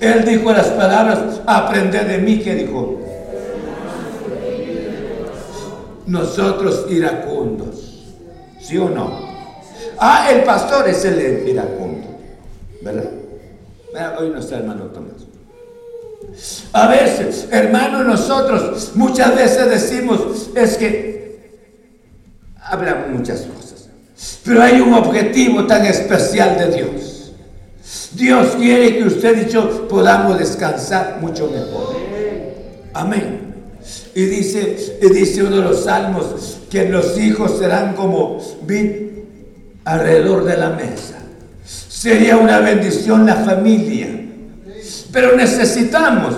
Él 0.00 0.24
dijo 0.24 0.52
las 0.52 0.68
palabras, 0.68 1.40
aprended 1.46 2.02
de 2.02 2.18
mí, 2.18 2.40
que 2.40 2.54
dijo. 2.54 3.00
Nosotros 6.06 6.86
iracundos. 6.90 8.14
¿Sí 8.60 8.76
o 8.76 8.88
no? 8.88 9.20
Ah, 9.98 10.30
el 10.32 10.42
pastor 10.42 10.88
es 10.88 11.04
el 11.04 11.48
iracundo. 11.48 12.08
¿Verdad? 12.82 13.10
Hoy 14.18 14.30
no 14.30 14.40
está 14.40 14.56
hermano 14.56 14.86
Tomás. 14.86 15.12
A 16.72 16.88
veces, 16.88 17.46
hermano, 17.50 18.02
nosotros 18.02 18.92
muchas 18.94 19.36
veces 19.36 19.70
decimos, 19.70 20.50
es 20.56 20.76
que 20.76 21.13
habrá 22.74 23.06
muchas 23.10 23.42
cosas. 23.42 23.88
Pero 24.44 24.62
hay 24.62 24.80
un 24.80 24.94
objetivo 24.94 25.66
tan 25.66 25.84
especial 25.86 26.58
de 26.58 26.76
Dios. 26.76 27.32
Dios 28.12 28.54
quiere 28.56 28.98
que 28.98 29.04
usted 29.04 29.46
y 29.46 29.50
yo 29.50 29.88
podamos 29.88 30.38
descansar 30.38 31.18
mucho 31.20 31.50
mejor. 31.50 31.96
Amén. 32.92 33.54
Y 34.14 34.24
dice, 34.26 34.98
y 35.02 35.08
dice 35.12 35.42
uno 35.42 35.56
de 35.56 35.62
los 35.62 35.84
salmos 35.84 36.58
que 36.70 36.88
los 36.88 37.18
hijos 37.18 37.58
serán 37.58 37.94
como 37.94 38.38
vid 38.62 38.90
alrededor 39.84 40.44
de 40.44 40.56
la 40.56 40.70
mesa. 40.70 41.18
Sería 41.64 42.36
una 42.36 42.60
bendición 42.60 43.26
la 43.26 43.36
familia. 43.36 44.08
Pero 45.12 45.36
necesitamos 45.36 46.34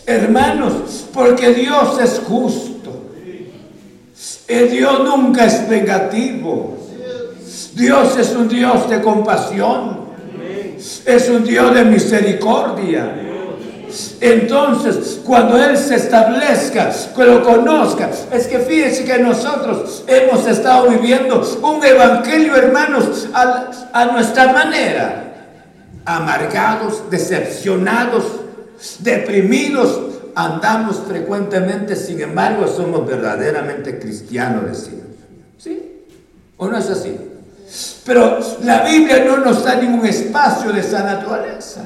Hermanos, 0.05 1.07
porque 1.13 1.53
Dios 1.53 1.99
es 1.99 2.21
justo. 2.25 2.72
El 4.53 4.69
Dios 4.69 4.99
nunca 4.99 5.45
es 5.45 5.67
negativo. 5.67 6.77
Dios 7.73 8.17
es 8.19 8.35
un 8.35 8.47
Dios 8.47 8.87
de 8.87 9.01
compasión. 9.01 10.03
Es 11.07 11.27
un 11.27 11.43
Dios 11.43 11.73
de 11.73 11.83
misericordia. 11.83 13.15
Entonces, 14.21 15.21
cuando 15.25 15.57
Él 15.57 15.75
se 15.75 15.95
establezca, 15.95 16.91
que 17.15 17.23
lo 17.25 17.41
conozca, 17.41 18.11
es 18.31 18.45
que 18.45 18.59
fíjense 18.59 19.05
que 19.05 19.17
nosotros 19.17 20.03
hemos 20.05 20.45
estado 20.45 20.87
viviendo 20.87 21.41
un 21.63 21.83
evangelio, 21.83 22.55
hermanos, 22.55 23.27
a 23.33 24.05
nuestra 24.05 24.53
manera. 24.53 25.33
Amargados, 26.05 27.09
decepcionados, 27.09 28.23
deprimidos, 28.99 30.12
andamos 30.35 31.01
frecuentemente, 31.07 31.95
sin 31.95 32.21
embargo, 32.21 32.67
somos 32.67 33.07
verdaderamente 33.07 33.99
cristianos, 33.99 34.65
decimos. 34.65 35.07
¿Sí? 35.57 36.05
¿O 36.57 36.67
no 36.67 36.77
es 36.77 36.89
así? 36.89 37.17
Pero 38.05 38.39
la 38.63 38.83
Biblia 38.83 39.23
no 39.25 39.37
nos 39.37 39.63
da 39.63 39.75
ningún 39.75 40.05
espacio 40.05 40.71
de 40.71 40.81
esa 40.81 41.03
naturaleza. 41.03 41.81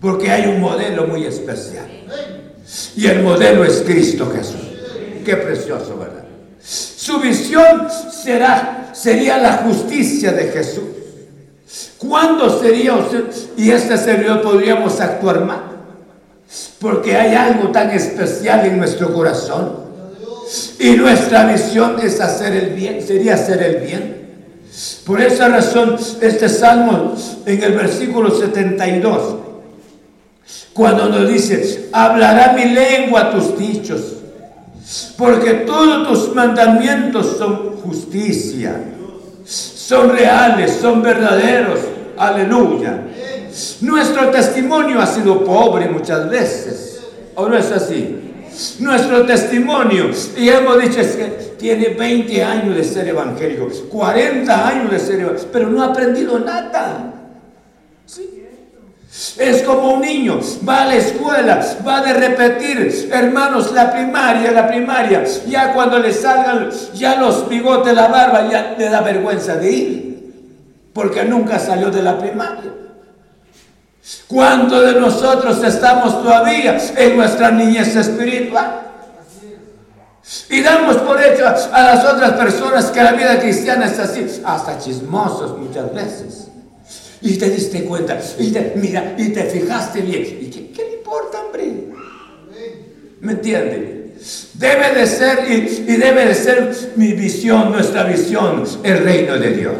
Porque 0.00 0.30
hay 0.30 0.46
un 0.46 0.60
modelo 0.60 1.06
muy 1.06 1.24
especial. 1.24 1.86
Y 2.96 3.06
el 3.06 3.22
modelo 3.22 3.64
es 3.64 3.82
Cristo 3.86 4.30
Jesús. 4.34 4.60
Qué 5.24 5.36
precioso, 5.36 5.98
¿verdad? 5.98 6.24
Su 6.60 7.20
visión 7.20 7.88
será, 8.12 8.90
sería 8.92 9.38
la 9.38 9.58
justicia 9.58 10.32
de 10.32 10.44
Jesús. 10.48 10.84
¿Cuándo 11.98 12.60
sería 12.60 12.94
y 13.56 13.70
este 13.70 13.96
servidor 13.98 14.42
podríamos 14.42 15.00
actuar 15.00 15.44
mal? 15.44 15.67
Porque 16.80 17.16
hay 17.16 17.34
algo 17.34 17.68
tan 17.68 17.90
especial 17.90 18.66
en 18.66 18.78
nuestro 18.78 19.12
corazón. 19.12 19.88
Y 20.78 20.90
nuestra 20.92 21.46
visión 21.46 21.96
es 22.02 22.20
hacer 22.20 22.54
el 22.54 22.70
bien, 22.70 23.02
sería 23.06 23.34
hacer 23.34 23.62
el 23.62 23.76
bien. 23.84 24.18
Por 25.04 25.20
esa 25.20 25.48
razón, 25.48 25.96
este 26.20 26.48
salmo 26.48 27.14
en 27.44 27.62
el 27.62 27.72
versículo 27.72 28.30
72, 28.30 29.36
cuando 30.72 31.08
nos 31.08 31.28
dice, 31.28 31.88
hablará 31.92 32.52
mi 32.52 32.66
lengua 32.66 33.30
tus 33.30 33.58
dichos, 33.58 34.00
porque 35.16 35.54
todos 35.66 36.08
tus 36.08 36.34
mandamientos 36.34 37.36
son 37.36 37.76
justicia, 37.78 38.80
son 39.44 40.10
reales, 40.10 40.78
son 40.80 41.02
verdaderos. 41.02 41.80
Aleluya. 42.16 43.02
Nuestro 43.80 44.30
testimonio 44.30 45.00
ha 45.00 45.06
sido 45.06 45.44
pobre 45.44 45.88
muchas 45.88 46.28
veces. 46.28 47.00
¿O 47.34 47.48
no 47.48 47.56
es 47.56 47.70
así? 47.70 48.28
Nuestro 48.80 49.24
testimonio, 49.24 50.10
y 50.36 50.48
hemos 50.48 50.80
dicho 50.80 51.00
es 51.00 51.14
que 51.14 51.24
tiene 51.58 51.90
20 51.90 52.42
años 52.42 52.76
de 52.76 52.82
ser 52.82 53.06
evangélico, 53.06 53.68
40 53.88 54.68
años 54.68 54.90
de 54.90 54.98
ser 54.98 55.20
evangélico, 55.20 55.48
pero 55.52 55.68
no 55.68 55.82
ha 55.82 55.86
aprendido 55.86 56.38
nada. 56.40 57.14
Es 59.38 59.62
como 59.62 59.94
un 59.94 60.00
niño, 60.00 60.40
va 60.68 60.82
a 60.82 60.86
la 60.86 60.94
escuela, 60.96 61.64
va 61.86 62.02
de 62.02 62.12
repetir, 62.14 63.08
hermanos, 63.12 63.72
la 63.72 63.92
primaria, 63.92 64.50
la 64.50 64.68
primaria. 64.68 65.24
Ya 65.46 65.72
cuando 65.72 65.98
le 65.98 66.12
salgan 66.12 66.70
ya 66.94 67.16
los 67.16 67.48
bigotes, 67.48 67.94
la 67.94 68.08
barba, 68.08 68.48
ya 68.50 68.74
le 68.76 68.88
da 68.88 69.00
vergüenza 69.00 69.56
de 69.56 69.70
ir, 69.70 70.32
porque 70.92 71.24
nunca 71.24 71.58
salió 71.58 71.90
de 71.90 72.02
la 72.02 72.18
primaria. 72.18 72.72
¿Cuántos 74.26 74.86
de 74.86 75.00
nosotros 75.00 75.62
estamos 75.64 76.22
todavía 76.22 76.78
en 76.96 77.16
nuestra 77.16 77.50
niñez 77.50 77.94
espiritual? 77.96 78.88
Y 80.50 80.60
damos 80.62 80.96
por 80.98 81.22
hecho 81.22 81.46
a 81.46 81.82
las 81.82 82.04
otras 82.04 82.32
personas 82.32 82.86
que 82.86 83.02
la 83.02 83.12
vida 83.12 83.40
cristiana 83.40 83.86
es 83.86 83.98
así, 83.98 84.26
hasta 84.44 84.78
chismosos 84.78 85.58
muchas 85.58 85.92
veces. 85.94 86.48
Y 87.20 87.36
te 87.36 87.50
diste 87.50 87.84
cuenta, 87.84 88.18
y 88.38 88.50
te, 88.50 88.74
mira, 88.76 89.14
y 89.16 89.30
te 89.30 89.44
fijaste 89.44 90.02
bien. 90.02 90.22
¿Y 90.22 90.50
qué, 90.50 90.84
le 90.84 90.94
importa, 90.98 91.40
hombre? 91.40 91.88
¿Me 93.20 93.32
entienden? 93.32 94.14
Debe 94.54 94.94
de 94.94 95.06
ser 95.06 95.50
y, 95.50 95.54
y, 95.92 95.96
debe 95.96 96.26
de 96.26 96.34
ser 96.34 96.92
mi 96.96 97.12
visión, 97.12 97.72
nuestra 97.72 98.04
visión, 98.04 98.64
el 98.82 99.04
reino 99.04 99.38
de 99.38 99.50
Dios. 99.50 99.74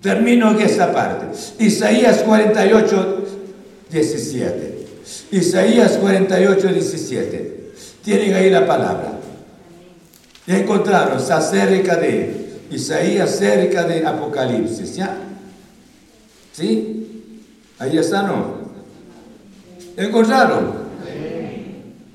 Termino 0.00 0.52
en 0.52 0.60
esta 0.60 0.92
parte. 0.92 1.26
Isaías 1.58 2.18
48, 2.18 3.24
17. 3.90 4.86
Isaías 5.32 5.92
48, 6.00 6.68
17. 6.68 7.72
Tienen 8.04 8.34
ahí 8.34 8.50
la 8.50 8.66
palabra. 8.66 9.18
Ya 10.46 10.58
encontraron, 10.58 11.18
está 11.18 11.40
cerca 11.40 11.96
de 11.96 12.60
Isaías, 12.70 13.36
cerca 13.36 13.84
de 13.84 14.06
Apocalipsis, 14.06 14.94
¿ya? 14.96 15.16
¿Sí? 16.52 17.34
Ahí 17.78 17.98
está, 17.98 18.22
¿no? 18.22 18.58
¿Encontraron? 19.96 20.88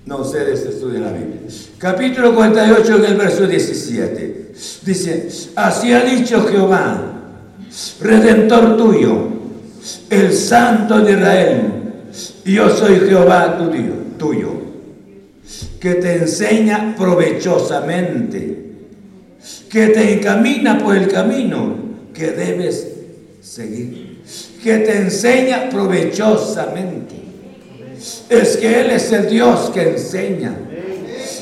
No, 0.05 0.17
ustedes 0.17 0.65
estudian 0.65 1.03
la 1.03 1.11
Biblia. 1.11 1.41
Capítulo 1.77 2.33
48, 2.33 2.95
en 2.95 3.05
el 3.05 3.15
verso 3.15 3.45
17. 3.45 4.51
Dice, 4.83 5.29
así 5.55 5.93
ha 5.93 6.01
dicho 6.01 6.45
Jehová 6.45 7.13
redentor 8.01 8.77
tuyo, 8.77 9.29
el 10.09 10.33
Santo 10.33 10.99
de 10.99 11.13
Israel. 11.13 11.61
Yo 12.45 12.69
soy 12.69 12.99
Jehová 12.99 13.57
tu 13.57 13.69
Dios, 13.71 13.95
tuyo, 14.17 14.51
que 15.79 15.95
te 15.95 16.17
enseña 16.17 16.95
provechosamente, 16.97 18.71
que 19.69 19.87
te 19.87 20.13
encamina 20.13 20.77
por 20.77 20.95
el 20.95 21.07
camino 21.07 21.75
que 22.13 22.31
debes 22.31 22.89
seguir, 23.41 24.21
que 24.63 24.77
te 24.77 24.97
enseña 24.97 25.69
provechosamente. 25.69 27.15
Es 28.29 28.57
que 28.57 28.81
Él 28.81 28.91
es 28.91 29.11
el 29.11 29.29
Dios 29.29 29.71
que 29.73 29.93
enseña. 29.93 30.55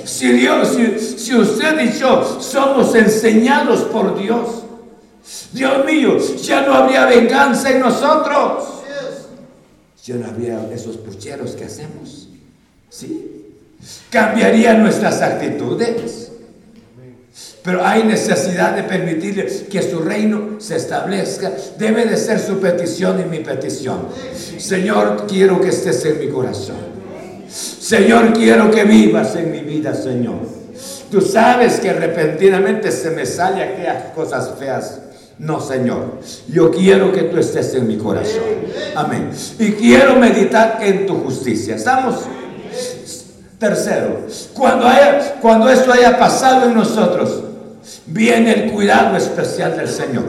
Si 0.06 0.32
Dios, 0.32 0.76
si, 0.76 1.18
si 1.18 1.36
usted 1.36 1.80
y 1.82 2.00
yo 2.00 2.40
somos 2.40 2.94
enseñados 2.96 3.82
por 3.82 4.20
Dios, 4.20 4.64
Dios 5.52 5.86
mío, 5.86 6.18
ya 6.42 6.62
no 6.62 6.74
habría 6.74 7.06
venganza 7.06 7.70
en 7.72 7.80
nosotros. 7.80 8.82
Ya 10.04 10.16
no 10.16 10.28
habría 10.28 10.68
esos 10.74 10.98
pucheros 10.98 11.52
que 11.52 11.66
hacemos. 11.66 12.30
¿Sí? 12.90 13.46
Cambiarían 14.10 14.82
nuestras 14.82 15.22
actitudes. 15.22 16.32
Pero 17.64 17.86
hay 17.86 18.04
necesidad 18.04 18.76
de 18.76 18.84
permitirle 18.84 19.46
que 19.70 19.82
su 19.84 20.00
reino 20.00 20.60
se 20.60 20.78
establezca. 20.78 21.52
Debe 21.78 22.06
de 22.06 22.18
ser 22.18 22.40
su 22.40 22.60
petición 22.60 23.22
y 23.22 23.26
mi 23.26 23.40
petición. 23.40 24.08
Señor, 24.58 25.28
quiero 25.28 25.62
que 25.62 25.70
estés 25.70 26.04
en 26.06 26.20
mi 26.20 26.30
corazón. 26.30 26.92
Señor, 27.48 28.34
quiero 28.34 28.72
que 28.72 28.84
vivas 28.86 29.36
en 29.36 29.52
mi 29.52 29.60
vida, 29.60 29.94
Señor. 29.94 30.40
Tú 31.12 31.22
sabes 31.22 31.80
que 31.80 31.94
repentinamente 31.94 32.92
se 32.92 33.12
me 33.12 33.26
sale 33.26 33.64
aquellas 33.64 34.12
cosas 34.14 34.58
feas. 34.58 35.00
No, 35.42 35.60
Señor. 35.60 36.20
Yo 36.50 36.70
quiero 36.70 37.12
que 37.12 37.24
tú 37.24 37.38
estés 37.39 37.74
en 37.74 37.88
mi 37.88 37.98
corazón. 37.98 38.44
Amén. 38.96 39.32
Y 39.58 39.72
quiero 39.72 40.16
meditar 40.16 40.78
en 40.82 41.08
tu 41.08 41.16
justicia. 41.16 41.76
¿Estamos? 41.76 42.26
Tercero, 43.58 44.28
cuando, 44.54 44.88
haya, 44.88 45.39
cuando 45.42 45.68
esto 45.70 45.92
haya 45.92 46.18
pasado 46.18 46.68
en 46.68 46.76
nosotros, 46.76 47.44
viene 48.06 48.54
el 48.54 48.72
cuidado 48.72 49.18
especial 49.18 49.76
del 49.78 49.88
Señor. 49.88 50.26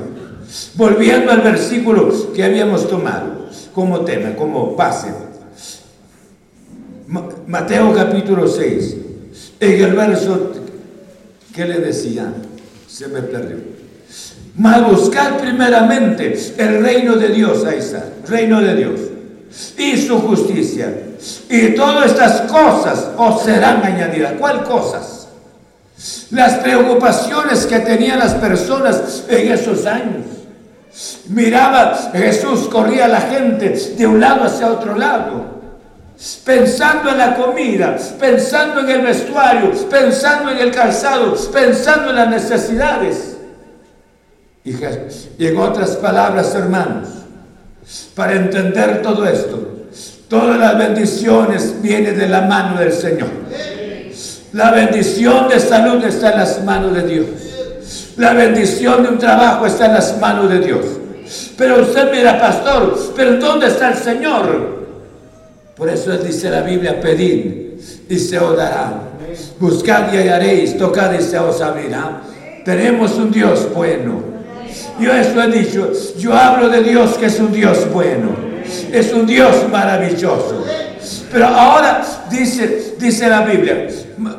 Volviendo 0.74 1.30
al 1.30 1.42
versículo 1.42 2.32
que 2.32 2.44
habíamos 2.44 2.88
tomado 2.88 3.48
como 3.74 4.00
tema, 4.00 4.34
como 4.34 4.74
base. 4.74 5.08
Mateo 7.46 7.94
capítulo 7.94 8.48
6, 8.48 8.96
en 9.60 9.84
el 9.84 9.92
verso 9.94 10.52
que 11.54 11.66
le 11.66 11.80
decía, 11.80 12.32
se 12.86 13.08
me 13.08 13.20
perdió. 13.20 13.71
Mas 14.56 14.86
buscar 14.86 15.38
primeramente 15.38 16.54
el 16.58 16.82
reino 16.82 17.16
de 17.16 17.28
Dios, 17.28 17.64
ahí 17.64 17.80
reino 18.28 18.60
de 18.60 18.76
Dios, 18.76 19.00
y 19.78 19.96
su 19.96 20.20
justicia. 20.20 20.92
Y 21.48 21.68
todas 21.74 22.06
estas 22.10 22.42
cosas 22.42 23.10
os 23.16 23.42
serán 23.42 23.82
añadidas. 23.82 24.34
¿Cuál 24.38 24.64
cosas? 24.64 25.28
Las 26.30 26.54
preocupaciones 26.54 27.66
que 27.66 27.78
tenían 27.80 28.18
las 28.18 28.34
personas 28.34 29.24
en 29.28 29.52
esos 29.52 29.86
años. 29.86 30.26
Miraba, 31.28 32.10
Jesús 32.12 32.68
corría 32.68 33.08
la 33.08 33.22
gente 33.22 33.70
de 33.96 34.06
un 34.06 34.20
lado 34.20 34.44
hacia 34.44 34.70
otro 34.70 34.96
lado 34.96 35.52
pensando 36.44 37.10
en 37.10 37.18
la 37.18 37.34
comida, 37.34 37.96
pensando 38.18 38.80
en 38.80 38.90
el 38.90 39.00
vestuario, 39.02 39.72
pensando 39.88 40.50
en 40.50 40.58
el 40.58 40.70
calzado, 40.70 41.34
pensando 41.52 42.10
en 42.10 42.16
las 42.16 42.28
necesidades. 42.28 43.31
Y, 44.64 44.74
en 45.44 45.56
otras 45.56 45.96
palabras, 45.96 46.54
hermanos, 46.54 47.08
para 48.14 48.34
entender 48.34 49.02
todo 49.02 49.26
esto, 49.26 49.86
todas 50.28 50.58
las 50.58 50.78
bendiciones 50.78 51.82
vienen 51.82 52.16
de 52.16 52.28
la 52.28 52.42
mano 52.42 52.78
del 52.78 52.92
Señor. 52.92 53.28
La 54.52 54.70
bendición 54.70 55.48
de 55.48 55.58
salud 55.58 56.04
está 56.04 56.32
en 56.32 56.38
las 56.38 56.64
manos 56.64 56.94
de 56.94 57.02
Dios. 57.02 57.26
La 58.16 58.34
bendición 58.34 59.02
de 59.02 59.08
un 59.08 59.18
trabajo 59.18 59.66
está 59.66 59.86
en 59.86 59.94
las 59.94 60.20
manos 60.20 60.48
de 60.48 60.60
Dios. 60.60 60.84
Pero 61.56 61.82
usted 61.82 62.12
mira, 62.12 62.38
pastor, 62.38 63.12
pero 63.16 63.38
¿dónde 63.38 63.66
está 63.66 63.90
el 63.90 63.96
Señor? 63.98 64.82
Por 65.74 65.88
eso 65.88 66.16
dice 66.18 66.50
la 66.50 66.60
Biblia, 66.60 67.00
pedid 67.00 67.80
y 68.08 68.18
se 68.18 68.38
os 68.38 68.56
dará. 68.56 68.92
Buscad 69.58 70.12
y 70.12 70.18
hallaréis, 70.18 70.76
tocad 70.76 71.12
y 71.18 71.22
se 71.22 71.38
os 71.38 71.60
abrirá. 71.60 72.20
Tenemos 72.64 73.14
un 73.16 73.32
Dios 73.32 73.72
bueno 73.74 74.31
yo 75.00 75.12
eso 75.12 75.42
he 75.42 75.48
dicho. 75.48 75.90
Yo 76.18 76.34
hablo 76.34 76.68
de 76.68 76.82
Dios 76.82 77.16
que 77.18 77.26
es 77.26 77.38
un 77.40 77.52
Dios 77.52 77.90
bueno. 77.92 78.30
Es 78.92 79.12
un 79.12 79.26
Dios 79.26 79.68
maravilloso. 79.70 80.64
Pero 81.30 81.46
ahora 81.46 82.02
dice, 82.30 82.94
dice 82.98 83.28
la 83.28 83.42
Biblia, 83.42 83.88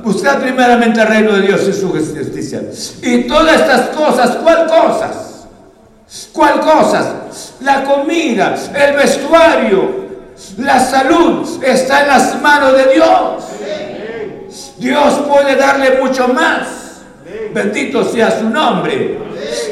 buscad 0.04 0.40
primeramente 0.40 1.02
el 1.02 1.08
reino 1.08 1.34
de 1.34 1.42
Dios 1.42 1.68
y 1.68 1.74
su 1.74 1.90
justicia. 1.90 2.62
Y 3.02 3.24
todas 3.24 3.62
estas 3.62 3.90
cosas, 3.90 4.38
¿cuál 4.38 4.68
cosas? 4.68 5.48
¿Cuál 6.32 6.60
cosas? 6.60 7.54
La 7.62 7.84
comida, 7.84 8.56
el 8.76 8.96
vestuario, 8.96 10.04
la 10.58 10.80
salud 10.80 11.64
está 11.64 12.02
en 12.02 12.08
las 12.08 12.42
manos 12.42 12.74
de 12.74 12.94
Dios. 12.94 13.44
Dios 14.78 15.14
puede 15.28 15.56
darle 15.56 16.00
mucho 16.02 16.28
más. 16.28 16.83
Bendito 17.54 18.04
sea 18.04 18.40
su 18.40 18.50
nombre 18.50 19.18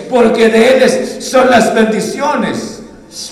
porque 0.10 0.50
de 0.50 0.78
Él 0.78 1.22
son 1.22 1.50
las 1.50 1.74
bendiciones. 1.74 2.84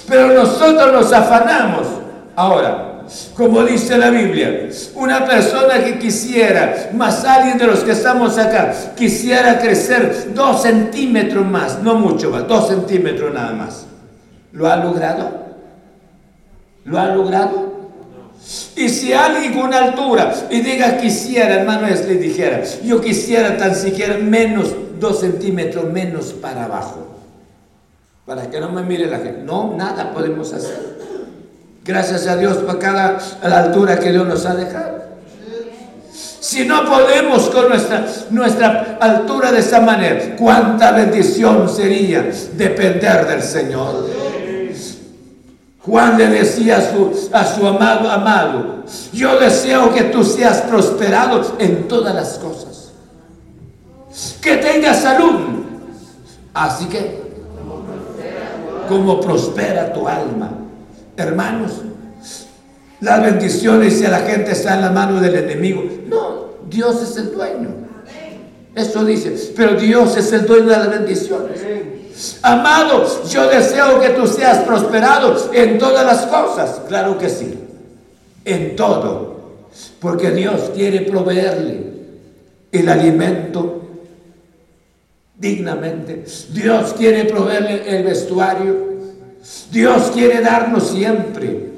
Pero 0.08 0.34
nosotros 0.34 0.92
nos 0.92 1.14
afanamos. 1.14 1.88
Ahora, 2.36 3.04
como 3.36 3.64
dice 3.64 3.98
la 3.98 4.10
Biblia, 4.10 4.70
una 4.96 5.26
persona 5.26 5.84
que 5.84 5.98
quisiera, 6.00 6.90
más 6.94 7.26
alguien 7.26 7.58
de 7.58 7.68
los 7.68 7.80
que 7.80 7.92
estamos 7.92 8.38
acá, 8.38 8.74
quisiera 8.96 9.60
crecer 9.60 10.34
dos 10.34 10.62
centímetros 10.62 11.46
más, 11.46 11.82
no 11.82 11.96
mucho 11.96 12.30
más, 12.30 12.48
dos 12.48 12.68
centímetros 12.68 13.34
nada 13.34 13.54
más. 13.54 13.86
¿Lo 14.52 14.68
ha 14.68 14.78
logrado? 14.78 15.32
¿Lo 16.86 17.00
ha 17.00 17.08
logrado? 17.08 17.79
Y 18.76 18.90
si 18.90 19.14
alguien 19.14 19.60
con 19.60 19.74
altura 19.74 20.34
y 20.50 20.62
diga 20.62 20.98
quisiera, 20.98 21.56
hermano, 21.56 21.88
es 21.88 22.08
le 22.08 22.16
dijera, 22.16 22.64
yo 22.84 23.02
quisiera 23.02 23.58
tan 23.58 23.76
siquiera 23.76 24.18
menos 24.18 24.70
dos 25.00 25.20
centímetros 25.20 25.86
menos 25.86 26.34
para 26.34 26.66
abajo. 26.66 27.08
Para 28.26 28.50
que 28.50 28.60
no 28.60 28.70
me 28.70 28.84
mire 28.84 29.08
la 29.08 29.18
gente. 29.18 29.42
No, 29.44 29.76
nada 29.76 30.14
podemos 30.14 30.54
hacer. 30.54 31.00
Gracias 31.84 32.28
a 32.28 32.38
Dios 32.38 32.58
por 32.58 32.78
cada 32.80 33.18
la 33.44 33.64
altura 33.64 34.00
que 34.00 34.12
Dios 34.12 34.28
nos 34.28 34.46
ha 34.46 34.56
dejado. 34.56 35.00
Si 36.12 36.66
no 36.66 36.86
podemos 36.86 37.50
con 37.50 37.70
nuestra, 37.70 38.06
nuestra 38.30 38.98
altura 39.00 39.52
de 39.52 39.60
esa 39.60 39.82
manera, 39.82 40.36
cuánta 40.38 40.92
bendición 40.92 41.68
sería 41.70 42.30
depender 42.54 43.28
del 43.28 43.42
Señor. 43.44 44.19
Juan 45.90 46.18
le 46.20 46.28
decía 46.28 46.78
a 46.78 46.82
su, 46.82 47.66
a 47.66 47.70
amado, 47.70 48.12
amado, 48.12 48.84
yo 49.12 49.40
deseo 49.40 49.92
que 49.92 50.04
tú 50.04 50.24
seas 50.24 50.62
prosperado 50.62 51.56
en 51.58 51.88
todas 51.88 52.14
las 52.14 52.38
cosas 52.38 52.92
que 54.40 54.58
tenga 54.58 54.94
salud. 54.94 55.64
Así 56.54 56.86
que, 56.86 57.22
como 58.88 59.20
prospera 59.20 59.92
tu 59.92 60.08
alma, 60.08 60.52
hermanos, 61.18 61.82
las 63.02 63.22
bendiciones 63.22 64.00
y 64.02 64.04
la 64.04 64.20
gente 64.20 64.52
está 64.52 64.76
en 64.76 64.82
la 64.82 64.92
mano 64.92 65.20
del 65.20 65.36
enemigo. 65.36 65.84
No, 66.08 66.50
Dios 66.70 67.02
es 67.02 67.18
el 67.18 67.32
dueño. 67.32 67.70
Eso 68.76 69.04
dice, 69.04 69.54
pero 69.56 69.74
Dios 69.74 70.16
es 70.18 70.32
el 70.34 70.46
dueño 70.46 70.68
de 70.68 70.78
las 70.78 70.90
bendiciones. 70.90 71.60
Amado, 72.42 73.06
yo 73.30 73.50
deseo 73.50 74.00
que 74.00 74.10
tú 74.10 74.28
seas 74.28 74.60
prosperado 74.60 75.36
en 75.54 75.78
todas 75.78 76.06
las 76.06 76.26
cosas. 76.26 76.82
Claro 76.88 77.18
que 77.18 77.30
sí, 77.30 77.58
en 78.46 78.76
todo. 78.76 79.40
Porque 80.00 80.32
Dios 80.32 80.72
quiere 80.74 81.02
proveerle 81.02 81.94
el 82.72 82.90
alimento 82.90 83.82
dignamente. 85.38 86.26
Dios 86.50 86.94
quiere 86.98 87.26
proveerle 87.26 87.98
el 87.98 88.04
vestuario. 88.04 88.90
Dios 89.72 90.12
quiere 90.14 90.42
darnos 90.42 90.90
siempre. 90.90 91.70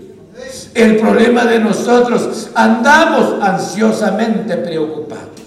El 0.74 0.98
problema 0.98 1.46
de 1.46 1.60
nosotros, 1.60 2.50
andamos 2.56 3.42
ansiosamente 3.42 4.58
preocupados. 4.58 5.41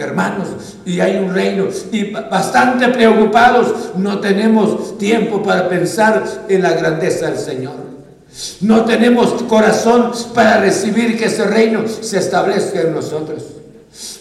Hermanos, 0.00 0.76
y 0.86 1.00
hay 1.00 1.16
un 1.16 1.34
reino, 1.34 1.66
y 1.90 2.12
bastante 2.12 2.86
preocupados, 2.86 3.96
no 3.96 4.20
tenemos 4.20 4.96
tiempo 4.96 5.42
para 5.42 5.68
pensar 5.68 6.44
en 6.48 6.62
la 6.62 6.70
grandeza 6.70 7.26
del 7.26 7.36
Señor. 7.36 7.74
No 8.60 8.84
tenemos 8.84 9.42
corazón 9.42 10.12
para 10.32 10.58
recibir 10.58 11.18
que 11.18 11.24
ese 11.24 11.44
reino 11.46 11.82
se 11.88 12.18
establezca 12.18 12.82
en 12.82 12.94
nosotros. 12.94 13.42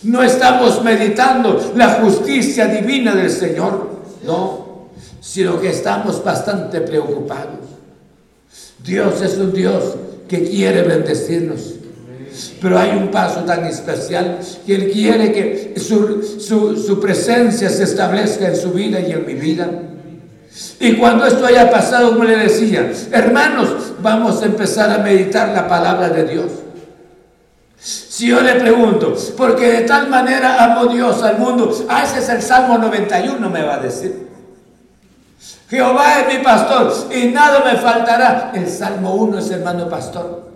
No 0.02 0.24
estamos 0.24 0.84
meditando 0.84 1.74
la 1.76 2.00
justicia 2.02 2.66
divina 2.66 3.14
del 3.14 3.30
Señor, 3.30 3.88
no, 4.26 4.88
sino 5.22 5.62
que 5.62 5.70
estamos 5.70 6.24
bastante 6.24 6.82
preocupados. 6.82 7.60
Dios 8.84 9.22
es 9.22 9.38
un 9.38 9.54
Dios 9.54 9.94
que 10.28 10.42
quiere 10.42 10.82
bendecirnos. 10.82 11.77
Pero 12.62 12.78
hay 12.78 12.92
un 12.92 13.10
paso 13.10 13.42
tan 13.42 13.66
especial 13.66 14.40
que 14.66 14.76
Él 14.76 14.92
quiere 14.92 15.32
que 15.32 15.80
su, 15.80 17.00
presencia 17.00 17.70
se 17.70 17.84
establezca 17.84 18.48
en 18.48 18.56
su 18.56 18.72
vida 18.72 19.00
y 19.00 19.12
en 19.12 19.26
mi 19.26 19.34
vida. 19.34 19.70
Y 20.80 20.94
cuando 20.94 21.26
esto 21.26 21.46
haya 21.46 21.70
pasado, 21.70 22.10
como 22.10 22.24
le 22.24 22.38
decía, 22.38 22.92
hermanos, 23.12 23.94
vamos 24.02 24.42
a 24.42 24.46
empezar 24.46 24.90
a 24.90 25.00
meditar 25.00 25.50
la 25.50 25.68
palabra 25.68 26.10
de 26.10 26.26
Dios. 26.26 26.52
Si 27.80 28.28
yo 28.28 28.42
le 28.42 28.56
pregunto, 28.56 29.16
porque 29.38 29.72
de 29.72 29.82
tal 29.82 30.10
manera 30.10 30.64
amó 30.64 30.92
Dios 30.92 31.22
al 31.22 31.38
mundo, 31.38 31.72
ah, 31.90 32.04
ese 32.04 32.20
es 32.20 32.30
el 32.30 32.42
Salmo 32.42 32.78
91, 32.78 33.50
me 33.50 33.64
va 33.64 33.76
a 33.76 33.80
decir. 33.80 34.28
Jehová 35.70 36.22
es 36.22 36.38
mi 36.38 36.44
pastor 36.44 37.12
y 37.14 37.28
nada 37.28 37.62
me 37.64 37.78
faltará. 37.78 38.52
El 38.56 38.68
Salmo 38.68 39.16
1 39.16 39.40
es 39.40 39.52
hermano 39.52 39.90
pastor. 39.90 40.47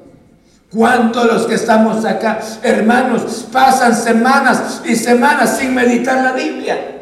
¿Cuántos 0.74 1.26
los 1.26 1.48
que 1.48 1.56
estamos 1.56 2.06
acá, 2.06 2.40
hermanos, 2.64 3.46
pasan 3.52 3.94
semanas 3.94 4.82
y 4.86 4.96
semanas 4.96 5.58
sin 5.58 5.76
meditar 5.76 6.24
la 6.24 6.32
Biblia? 6.32 7.00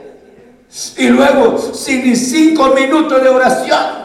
Y 0.97 1.07
luego 1.09 1.57
sin 1.73 2.03
ni 2.03 2.15
cinco 2.15 2.69
minutos 2.69 3.21
de 3.21 3.29
oración. 3.29 3.99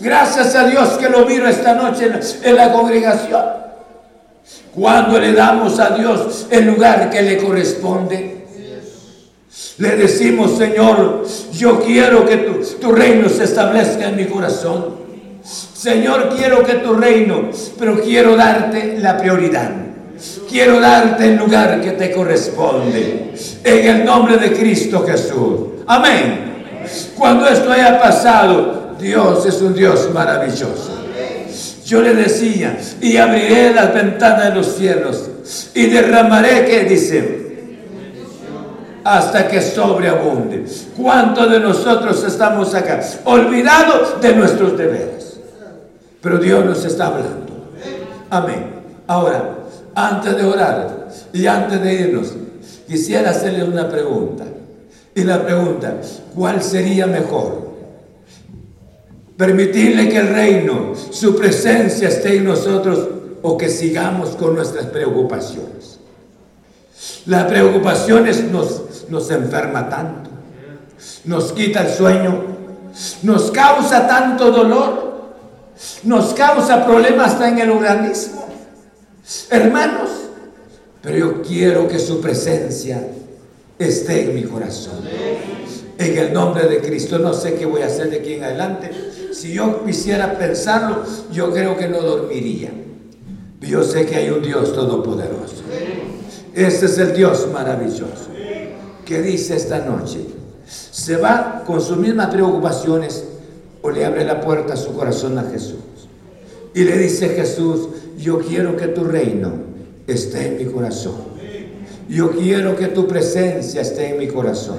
Gracias 0.00 0.54
a 0.54 0.66
Dios 0.66 0.90
que 0.98 1.08
lo 1.08 1.24
miro 1.24 1.48
esta 1.48 1.74
noche 1.74 2.10
en 2.42 2.56
la 2.56 2.72
congregación. 2.72 3.42
Cuando 4.74 5.18
le 5.18 5.32
damos 5.32 5.80
a 5.80 5.90
Dios 5.90 6.46
el 6.50 6.66
lugar 6.66 7.08
que 7.08 7.22
le 7.22 7.38
corresponde. 7.38 8.46
Le 9.78 9.96
decimos, 9.96 10.58
Señor, 10.58 11.26
yo 11.52 11.80
quiero 11.80 12.26
que 12.26 12.36
tu, 12.36 12.62
tu 12.78 12.92
reino 12.92 13.28
se 13.28 13.44
establezca 13.44 14.08
en 14.08 14.16
mi 14.16 14.26
corazón. 14.26 15.07
Señor, 15.78 16.34
quiero 16.36 16.64
que 16.64 16.74
tu 16.74 16.94
reino, 16.94 17.50
pero 17.78 18.00
quiero 18.00 18.34
darte 18.34 18.98
la 18.98 19.16
prioridad. 19.16 19.70
Quiero 20.50 20.80
darte 20.80 21.26
el 21.26 21.36
lugar 21.36 21.80
que 21.80 21.92
te 21.92 22.10
corresponde. 22.10 23.32
En 23.62 23.86
el 23.86 24.04
nombre 24.04 24.38
de 24.38 24.52
Cristo 24.52 25.06
Jesús. 25.06 25.84
Amén. 25.86 26.82
Cuando 27.16 27.46
esto 27.46 27.70
haya 27.70 28.00
pasado, 28.00 28.96
Dios 28.98 29.46
es 29.46 29.62
un 29.62 29.72
Dios 29.72 30.10
maravilloso. 30.12 30.98
Yo 31.84 32.02
le 32.02 32.12
decía, 32.12 32.76
y 33.00 33.16
abriré 33.16 33.72
las 33.72 33.94
ventanas 33.94 34.48
de 34.48 34.54
los 34.56 34.74
cielos 34.74 35.30
y 35.74 35.86
derramaré, 35.86 36.64
que 36.64 36.84
dice, 36.86 37.38
hasta 39.04 39.46
que 39.46 39.62
sobreabunde. 39.62 40.64
¿Cuántos 40.96 41.48
de 41.48 41.60
nosotros 41.60 42.24
estamos 42.24 42.74
acá? 42.74 43.00
Olvidados 43.22 44.20
de 44.20 44.34
nuestros 44.34 44.76
deberes. 44.76 45.27
Pero 46.20 46.38
Dios 46.38 46.64
nos 46.64 46.84
está 46.84 47.06
hablando. 47.08 47.46
Amén. 48.30 48.78
Ahora, 49.06 49.58
antes 49.94 50.36
de 50.36 50.44
orar 50.44 51.08
y 51.32 51.46
antes 51.46 51.82
de 51.82 51.94
irnos, 51.94 52.34
quisiera 52.86 53.30
hacerle 53.30 53.64
una 53.64 53.88
pregunta. 53.88 54.44
Y 55.14 55.24
la 55.24 55.44
pregunta, 55.44 55.96
¿cuál 56.34 56.62
sería 56.62 57.06
mejor? 57.06 57.68
Permitirle 59.36 60.08
que 60.08 60.18
el 60.18 60.28
reino, 60.28 60.94
su 61.10 61.36
presencia 61.36 62.08
esté 62.08 62.36
en 62.36 62.44
nosotros 62.44 63.08
o 63.42 63.56
que 63.56 63.68
sigamos 63.68 64.30
con 64.30 64.54
nuestras 64.54 64.86
preocupaciones. 64.86 65.98
Las 67.26 67.44
preocupaciones 67.44 68.44
nos, 68.44 69.06
nos 69.08 69.30
enferma 69.30 69.88
tanto, 69.88 70.30
nos 71.24 71.52
quita 71.52 71.82
el 71.82 71.92
sueño, 71.92 72.42
nos 73.22 73.50
causa 73.50 74.06
tanto 74.06 74.50
dolor, 74.50 75.07
nos 76.04 76.34
causa 76.34 76.84
problemas 76.86 77.32
hasta 77.32 77.48
en 77.48 77.58
el 77.58 77.70
organismo. 77.70 78.46
Hermanos, 79.50 80.10
pero 81.02 81.16
yo 81.16 81.42
quiero 81.42 81.86
que 81.88 81.98
su 81.98 82.20
presencia 82.20 83.08
esté 83.78 84.24
en 84.24 84.34
mi 84.34 84.42
corazón. 84.44 85.00
En 85.98 86.18
el 86.18 86.32
nombre 86.32 86.68
de 86.68 86.80
Cristo, 86.80 87.18
no 87.18 87.34
sé 87.34 87.54
qué 87.54 87.66
voy 87.66 87.82
a 87.82 87.86
hacer 87.86 88.10
de 88.10 88.18
aquí 88.18 88.34
en 88.34 88.44
adelante. 88.44 88.90
Si 89.32 89.52
yo 89.52 89.84
quisiera 89.84 90.38
pensarlo, 90.38 91.04
yo 91.32 91.52
creo 91.52 91.76
que 91.76 91.88
no 91.88 92.00
dormiría. 92.00 92.70
Yo 93.60 93.82
sé 93.82 94.06
que 94.06 94.16
hay 94.16 94.30
un 94.30 94.42
Dios 94.42 94.72
todopoderoso. 94.72 95.62
Este 96.54 96.86
es 96.86 96.98
el 96.98 97.14
Dios 97.14 97.48
maravilloso 97.52 98.28
que 99.08 99.22
dice 99.22 99.56
esta 99.56 99.78
noche, 99.78 100.20
se 100.68 101.16
va 101.16 101.62
con 101.66 101.80
sus 101.80 101.96
mismas 101.96 102.26
preocupaciones 102.26 103.24
o 103.82 103.90
le 103.90 104.04
abre 104.04 104.24
la 104.24 104.40
puerta 104.40 104.74
a 104.74 104.76
su 104.76 104.92
corazón 104.94 105.38
a 105.38 105.44
Jesús. 105.44 105.78
Y 106.74 106.84
le 106.84 106.96
dice 106.98 107.30
Jesús, 107.30 107.88
yo 108.18 108.38
quiero 108.38 108.76
que 108.76 108.88
tu 108.88 109.04
reino 109.04 109.52
esté 110.06 110.48
en 110.48 110.58
mi 110.58 110.72
corazón. 110.72 111.28
Yo 112.08 112.30
quiero 112.30 112.76
que 112.76 112.88
tu 112.88 113.06
presencia 113.06 113.82
esté 113.82 114.10
en 114.10 114.18
mi 114.18 114.28
corazón. 114.28 114.78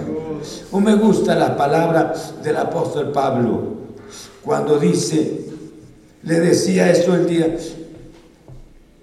O 0.72 0.80
me 0.80 0.95
gusta 0.95 1.36
la 1.36 1.56
palabra 1.56 2.14
del 2.43 2.58
apóstol 2.58 3.12
Pablo 3.12 3.80
cuando 4.43 4.80
dice, 4.80 5.41
le 6.24 6.39
decía 6.39 6.89
esto 6.89 7.14
el 7.16 7.28
día, 7.28 7.56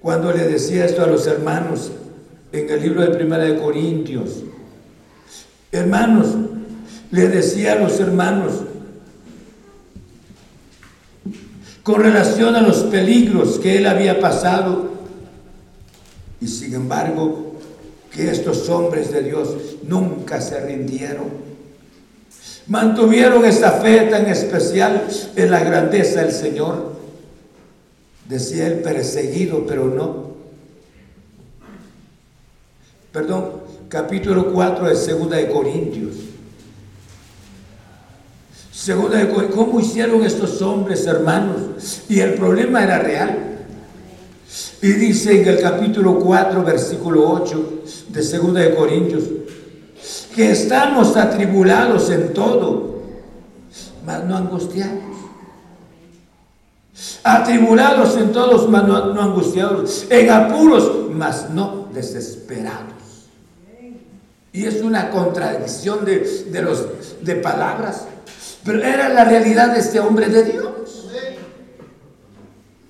cuando 0.00 0.32
le 0.32 0.44
decía 0.48 0.86
esto 0.86 1.02
a 1.02 1.06
los 1.06 1.26
hermanos 1.26 1.90
en 2.52 2.70
el 2.70 2.82
libro 2.82 3.02
de 3.02 3.08
Primera 3.08 3.44
de 3.44 3.58
Corintios, 3.58 4.42
Hermanos, 5.76 6.28
le 7.10 7.28
decía 7.28 7.72
a 7.72 7.76
los 7.76 8.00
hermanos, 8.00 8.62
con 11.86 12.02
relación 12.02 12.56
a 12.56 12.62
los 12.62 12.78
peligros 12.78 13.60
que 13.60 13.76
él 13.76 13.86
había 13.86 14.18
pasado, 14.18 14.90
y 16.40 16.48
sin 16.48 16.74
embargo, 16.74 17.52
que 18.10 18.28
estos 18.28 18.68
hombres 18.68 19.12
de 19.12 19.22
Dios 19.22 19.50
nunca 19.84 20.40
se 20.40 20.58
rindieron. 20.58 21.26
Mantuvieron 22.66 23.44
esta 23.44 23.70
fe 23.70 24.08
tan 24.10 24.26
especial 24.26 25.06
en 25.36 25.48
la 25.48 25.60
grandeza 25.60 26.22
del 26.22 26.32
Señor. 26.32 26.96
Decía 28.28 28.66
el 28.66 28.80
perseguido, 28.80 29.64
pero 29.64 29.84
no. 29.84 30.32
Perdón, 33.12 33.62
capítulo 33.88 34.52
4 34.52 34.88
de 34.88 34.96
Segunda 34.96 35.36
de 35.36 35.48
Corintios. 35.48 36.16
Segunda 38.86 39.18
de 39.18 39.28
¿cómo 39.50 39.80
hicieron 39.80 40.22
estos 40.22 40.62
hombres, 40.62 41.04
hermanos? 41.08 42.02
Y 42.08 42.20
el 42.20 42.34
problema 42.34 42.84
era 42.84 43.00
real. 43.00 43.66
Y 44.80 44.92
dice 44.92 45.42
en 45.42 45.48
el 45.48 45.60
capítulo 45.60 46.20
4, 46.20 46.62
versículo 46.62 47.28
8 47.28 47.82
de 48.10 48.22
Segunda 48.22 48.60
de 48.60 48.76
Corintios, 48.76 49.24
que 50.36 50.52
estamos 50.52 51.16
atribulados 51.16 52.10
en 52.10 52.32
todo, 52.32 53.02
mas 54.06 54.22
no 54.22 54.36
angustiados. 54.36 55.16
Atribulados 57.24 58.16
en 58.16 58.30
todos, 58.30 58.70
mas 58.70 58.86
no, 58.86 59.12
no 59.12 59.20
angustiados. 59.20 60.06
En 60.10 60.30
apuros, 60.30 61.10
mas 61.10 61.50
no 61.50 61.88
desesperados. 61.92 62.94
Y 64.52 64.64
es 64.64 64.80
una 64.80 65.10
contradicción 65.10 66.04
de, 66.04 66.62
los, 66.62 66.86
de 67.20 67.34
palabras. 67.34 68.06
Pero 68.66 68.82
era 68.82 69.08
la 69.08 69.24
realidad 69.24 69.72
de 69.72 69.78
este 69.78 70.00
hombre 70.00 70.28
de 70.28 70.42
Dios. 70.42 71.08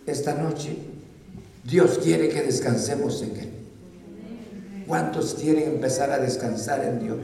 Esta 0.07 0.35
noche 0.35 0.77
Dios 1.65 2.01
quiere 2.03 2.31
que 2.31 2.43
descansemos 2.43 3.23
en 3.23 3.37
Él. 3.37 3.51
¿Cuántos 4.87 5.35
quieren 5.35 5.69
empezar 5.69 6.11
a 6.13 6.19
descansar 6.19 6.83
en 6.85 7.01
Dios? 7.01 7.19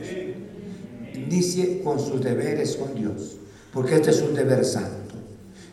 Inicie 1.15 1.81
con 1.83 1.99
sus 1.99 2.23
deberes 2.23 2.77
con 2.77 2.95
Dios, 2.95 3.37
porque 3.73 3.95
este 3.95 4.11
es 4.11 4.21
un 4.21 4.35
deber 4.35 4.65
santo. 4.65 5.15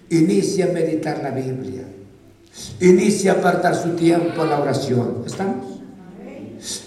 Inicie 0.10 0.64
a 0.64 0.68
meditar 0.68 1.22
la 1.22 1.32
Biblia. 1.32 1.84
Inicie 2.80 3.30
a 3.30 3.34
apartar 3.34 3.76
su 3.76 3.90
tiempo 3.96 4.42
a 4.44 4.46
la 4.46 4.62
oración. 4.62 5.24
¿Estamos? 5.26 5.66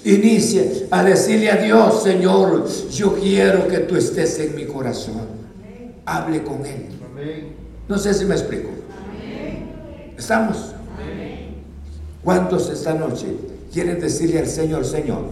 Inicie 0.04 0.86
a 0.90 1.02
decirle 1.02 1.50
a 1.50 1.56
Dios, 1.56 2.02
Señor, 2.02 2.68
yo 2.90 3.14
quiero 3.14 3.66
que 3.68 3.78
tú 3.78 3.96
estés 3.96 4.38
en 4.38 4.54
mi 4.54 4.66
corazón. 4.66 5.41
Hable 6.04 6.42
con 6.42 6.64
Él. 6.66 6.88
No 7.88 7.98
sé 7.98 8.14
si 8.14 8.24
me 8.24 8.34
explico. 8.34 8.70
¿Estamos? 10.16 10.74
¿Cuántos 12.22 12.70
esta 12.70 12.94
noche 12.94 13.26
quieren 13.72 14.00
decirle 14.00 14.38
al 14.38 14.46
Señor, 14.46 14.84
Señor, 14.84 15.24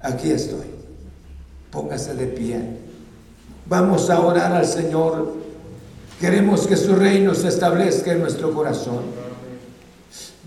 aquí 0.00 0.30
estoy? 0.30 0.66
Póngase 1.70 2.14
de 2.14 2.26
pie. 2.26 2.60
Vamos 3.66 4.10
a 4.10 4.20
orar 4.20 4.52
al 4.52 4.66
Señor. 4.66 5.34
Queremos 6.20 6.66
que 6.66 6.76
su 6.76 6.94
reino 6.94 7.34
se 7.34 7.48
establezca 7.48 8.12
en 8.12 8.20
nuestro 8.20 8.52
corazón. 8.52 9.00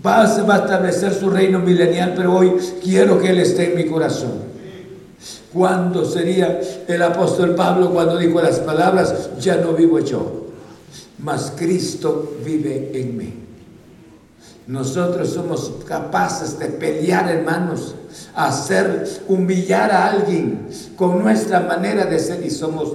Va 0.04 0.22
a, 0.22 0.42
va 0.42 0.54
a 0.56 0.58
establecer 0.58 1.12
su 1.14 1.30
reino 1.30 1.58
milenial, 1.58 2.14
pero 2.16 2.34
hoy 2.34 2.52
quiero 2.82 3.20
que 3.20 3.30
Él 3.30 3.40
esté 3.40 3.72
en 3.72 3.76
mi 3.76 3.86
corazón. 3.86 4.53
¿Cuándo 5.54 6.04
sería 6.04 6.60
el 6.88 7.00
apóstol 7.00 7.54
Pablo 7.54 7.92
cuando 7.92 8.18
dijo 8.18 8.42
las 8.42 8.58
palabras, 8.58 9.30
ya 9.38 9.56
no 9.56 9.72
vivo 9.72 10.00
yo, 10.00 10.48
mas 11.18 11.52
Cristo 11.56 12.38
vive 12.44 12.90
en 12.92 13.16
mí? 13.16 13.34
Nosotros 14.66 15.28
somos 15.28 15.72
capaces 15.86 16.58
de 16.58 16.66
pelear, 16.66 17.30
hermanos, 17.30 17.94
hacer 18.34 19.08
humillar 19.28 19.92
a 19.92 20.10
alguien 20.10 20.68
con 20.96 21.22
nuestra 21.22 21.60
manera 21.60 22.04
de 22.06 22.18
ser 22.18 22.44
y 22.44 22.50
somos 22.50 22.92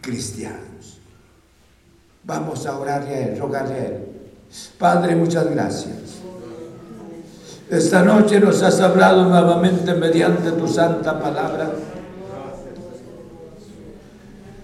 cristianos. 0.00 1.00
Vamos 2.22 2.64
a 2.64 2.78
orarle 2.78 3.14
a 3.14 3.28
Él, 3.28 3.38
rogarle 3.38 3.74
a 3.74 3.84
Él. 3.84 3.98
Padre, 4.78 5.16
muchas 5.16 5.50
gracias. 5.50 6.13
Esta 7.70 8.02
noche 8.02 8.40
nos 8.40 8.62
has 8.62 8.80
hablado 8.80 9.24
nuevamente 9.24 9.94
mediante 9.94 10.52
tu 10.52 10.68
santa 10.68 11.18
palabra. 11.18 11.70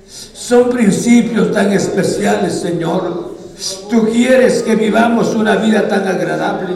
Son 0.09 0.69
principios 0.71 1.53
tan 1.53 1.73
especiales, 1.73 2.61
Señor. 2.61 3.37
Tú 3.89 4.09
quieres 4.11 4.63
que 4.63 4.77
vivamos 4.77 5.35
una 5.35 5.57
vida 5.57 5.89
tan 5.89 6.07
agradable. 6.07 6.75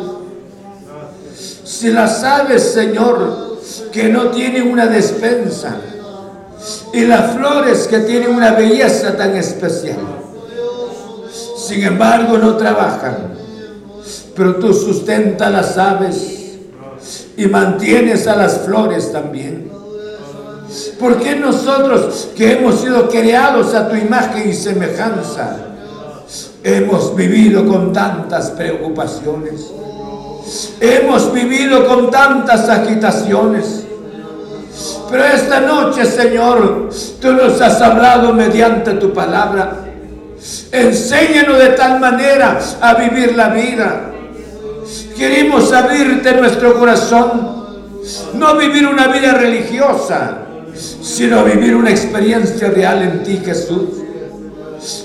Si 1.65 1.91
las 1.91 2.23
aves, 2.23 2.63
Señor, 2.63 3.59
que 3.93 4.09
no 4.09 4.29
tienen 4.29 4.71
una 4.71 4.87
despensa, 4.87 5.77
y 6.93 7.05
las 7.05 7.35
flores 7.35 7.87
que 7.89 8.01
tienen 8.01 8.35
una 8.35 8.53
belleza 8.53 9.17
tan 9.17 9.37
especial 9.37 9.99
sin 11.65 11.83
embargo 11.83 12.39
no 12.39 12.57
trabajan. 12.57 13.44
Pero 14.35 14.57
tú 14.57 14.73
sustentas 14.73 15.51
las 15.53 15.79
aves 15.79 16.59
y 17.37 17.47
mantienes 17.47 18.27
a 18.27 18.37
las 18.37 18.61
flores 18.61 19.13
también. 19.13 19.71
¿Por 20.99 21.21
qué 21.21 21.37
nosotros 21.37 22.31
que 22.37 22.53
hemos 22.53 22.81
sido 22.81 23.09
creados 23.09 23.75
a 23.75 23.89
tu 23.89 23.97
imagen 23.97 24.49
y 24.49 24.55
semejanza 24.55 25.57
hemos 26.63 27.15
vivido 27.15 27.67
con 27.67 27.93
tantas 27.93 28.51
preocupaciones? 28.53 29.71
Hemos 30.81 31.33
vivido 31.33 31.87
con 31.87 32.11
tantas 32.11 32.69
agitaciones. 32.69 33.85
Pero 35.11 35.25
esta 35.25 35.61
noche, 35.61 36.05
Señor, 36.05 36.91
tú 37.21 37.33
nos 37.33 37.61
has 37.61 37.81
hablado 37.81 38.33
mediante 38.33 38.95
tu 38.95 39.13
palabra. 39.13 39.85
Enséñanos 40.73 41.59
de 41.59 41.69
tal 41.71 42.01
manera 42.01 42.59
a 42.81 42.95
vivir 42.95 43.37
la 43.37 43.49
vida. 43.49 44.14
Queremos 45.17 45.73
abrirte 45.73 46.33
nuestro 46.35 46.79
corazón. 46.79 47.55
No 48.35 48.57
vivir 48.57 48.87
una 48.87 49.09
vida 49.09 49.33
religiosa, 49.33 50.43
sino 50.75 51.45
vivir 51.45 51.75
una 51.75 51.91
experiencia 51.91 52.69
real 52.69 53.03
en 53.03 53.23
ti, 53.23 53.41
Jesús. 53.43 54.05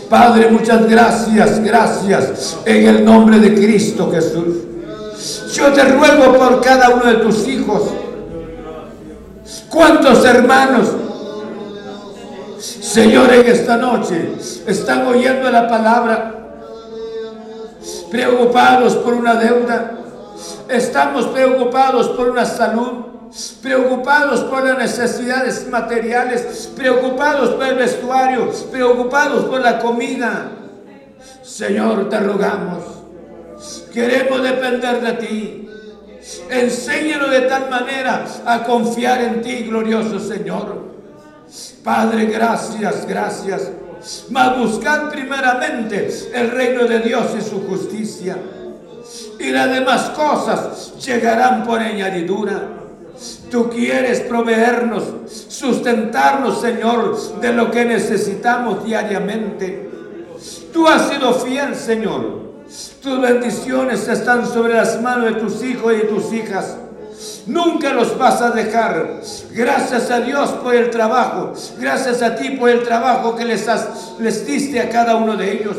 Padre, 0.09 0.49
muchas 0.49 0.89
gracias, 0.89 1.63
gracias 1.63 2.57
en 2.65 2.87
el 2.87 3.05
nombre 3.05 3.39
de 3.39 3.53
Cristo 3.53 4.11
Jesús. 4.11 4.57
Yo 5.53 5.71
te 5.71 5.83
ruego 5.83 6.37
por 6.37 6.61
cada 6.61 6.89
uno 6.89 7.05
de 7.05 7.15
tus 7.15 7.47
hijos. 7.47 7.83
¿Cuántos 9.69 10.25
hermanos, 10.25 10.87
Señor, 12.59 13.33
en 13.33 13.47
esta 13.47 13.77
noche 13.77 14.33
están 14.67 15.07
oyendo 15.07 15.49
la 15.49 15.67
palabra? 15.67 16.35
Preocupados 18.11 18.95
por 18.95 19.13
una 19.13 19.35
deuda. 19.35 19.98
Estamos 20.69 21.27
preocupados 21.27 22.09
por 22.09 22.29
una 22.29 22.45
salud 22.45 23.05
preocupados 23.61 24.41
por 24.41 24.65
las 24.65 24.77
necesidades 24.77 25.67
materiales, 25.69 26.71
preocupados 26.75 27.51
por 27.51 27.67
el 27.67 27.75
vestuario, 27.75 28.51
preocupados 28.71 29.45
por 29.45 29.61
la 29.61 29.79
comida. 29.79 30.51
Señor, 31.43 32.09
te 32.09 32.19
rogamos 32.19 32.99
Queremos 33.93 34.41
depender 34.41 35.01
de 35.01 35.13
ti. 35.13 35.69
Enséñanos 36.49 37.31
de 37.31 37.41
tal 37.41 37.69
manera 37.69 38.25
a 38.45 38.63
confiar 38.63 39.21
en 39.21 39.41
ti, 39.41 39.63
glorioso 39.63 40.19
Señor. 40.19 40.89
Padre, 41.83 42.25
gracias, 42.25 43.07
gracias. 43.07 43.71
Mas 44.29 44.57
buscad 44.57 45.09
primeramente 45.09 46.09
el 46.33 46.51
reino 46.51 46.85
de 46.85 46.99
Dios 46.99 47.25
y 47.37 47.41
su 47.41 47.67
justicia. 47.67 48.37
Y 49.39 49.51
las 49.51 49.69
demás 49.71 50.09
cosas 50.11 50.93
llegarán 51.05 51.63
por 51.63 51.79
añadidura. 51.79 52.61
Tú 53.51 53.69
quieres 53.69 54.21
proveernos, 54.21 55.03
sustentarnos, 55.49 56.61
Señor, 56.61 57.39
de 57.41 57.53
lo 57.53 57.71
que 57.71 57.85
necesitamos 57.85 58.85
diariamente. 58.85 59.89
Tú 60.71 60.87
has 60.87 61.09
sido 61.09 61.33
fiel, 61.33 61.75
Señor 61.75 62.49
tus 63.01 63.19
bendiciones 63.21 64.07
están 64.07 64.45
sobre 64.47 64.73
las 64.73 65.01
manos 65.01 65.33
de 65.33 65.39
tus 65.39 65.63
hijos 65.63 65.93
y 65.93 66.07
tus 66.07 66.31
hijas. 66.33 66.75
Nunca 67.47 67.93
los 67.93 68.17
vas 68.17 68.41
a 68.41 68.51
dejar. 68.51 69.21
Gracias 69.51 70.11
a 70.11 70.19
Dios 70.19 70.51
por 70.51 70.75
el 70.75 70.89
trabajo. 70.89 71.53
Gracias 71.79 72.21
a 72.21 72.35
ti 72.35 72.51
por 72.51 72.69
el 72.69 72.83
trabajo 72.83 73.35
que 73.35 73.45
les, 73.45 73.65
les 74.19 74.45
diste 74.45 74.79
a 74.79 74.89
cada 74.89 75.15
uno 75.15 75.35
de 75.35 75.51
ellos. 75.51 75.75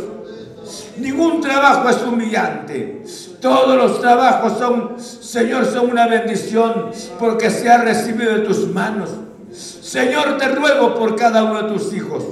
Ningún 1.01 1.41
trabajo 1.41 1.89
es 1.89 2.03
humillante. 2.03 3.03
Todos 3.41 3.77
los 3.77 4.01
trabajos 4.01 4.59
son, 4.59 5.01
Señor, 5.01 5.65
son 5.65 5.91
una 5.91 6.07
bendición 6.07 6.91
porque 7.19 7.51
se 7.51 7.71
ha 7.71 7.79
recibido 7.79 8.35
de 8.35 8.41
tus 8.41 8.69
manos. 8.69 9.11
Señor, 9.53 10.37
te 10.37 10.49
ruego 10.49 10.95
por 10.95 11.17
cada 11.17 11.45
uno 11.45 11.63
de 11.63 11.73
tus 11.73 11.93
hijos. 11.95 12.23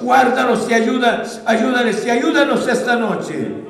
Guárdalos 0.00 0.66
y 0.70 0.74
ayuda, 0.74 1.24
y 2.04 2.10
ayúdanos 2.10 2.68
esta 2.68 2.96
noche 2.96 3.65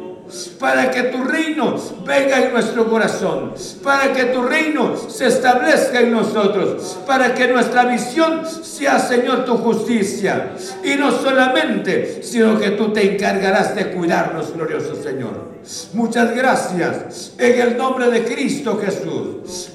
para 0.58 0.90
que 0.90 1.04
tu 1.04 1.24
reino 1.24 1.76
venga 2.04 2.44
en 2.44 2.52
nuestro 2.52 2.88
corazón, 2.88 3.54
para 3.82 4.12
que 4.12 4.24
tu 4.26 4.42
reino 4.42 4.96
se 4.96 5.26
establezca 5.26 6.00
en 6.00 6.12
nosotros, 6.12 6.98
para 7.06 7.34
que 7.34 7.48
nuestra 7.48 7.84
visión 7.84 8.42
sea, 8.46 8.98
Señor, 8.98 9.44
tu 9.44 9.56
justicia. 9.58 10.52
Y 10.82 10.94
no 10.94 11.10
solamente, 11.12 12.22
sino 12.22 12.58
que 12.58 12.70
tú 12.70 12.92
te 12.92 13.14
encargarás 13.14 13.74
de 13.74 13.92
cuidarnos, 13.92 14.52
glorioso 14.52 15.00
Señor. 15.02 15.56
Muchas 15.94 16.34
gracias 16.34 17.32
en 17.38 17.60
el 17.60 17.76
nombre 17.76 18.08
de 18.10 18.24
Cristo 18.24 18.80
Jesús. 18.82 19.64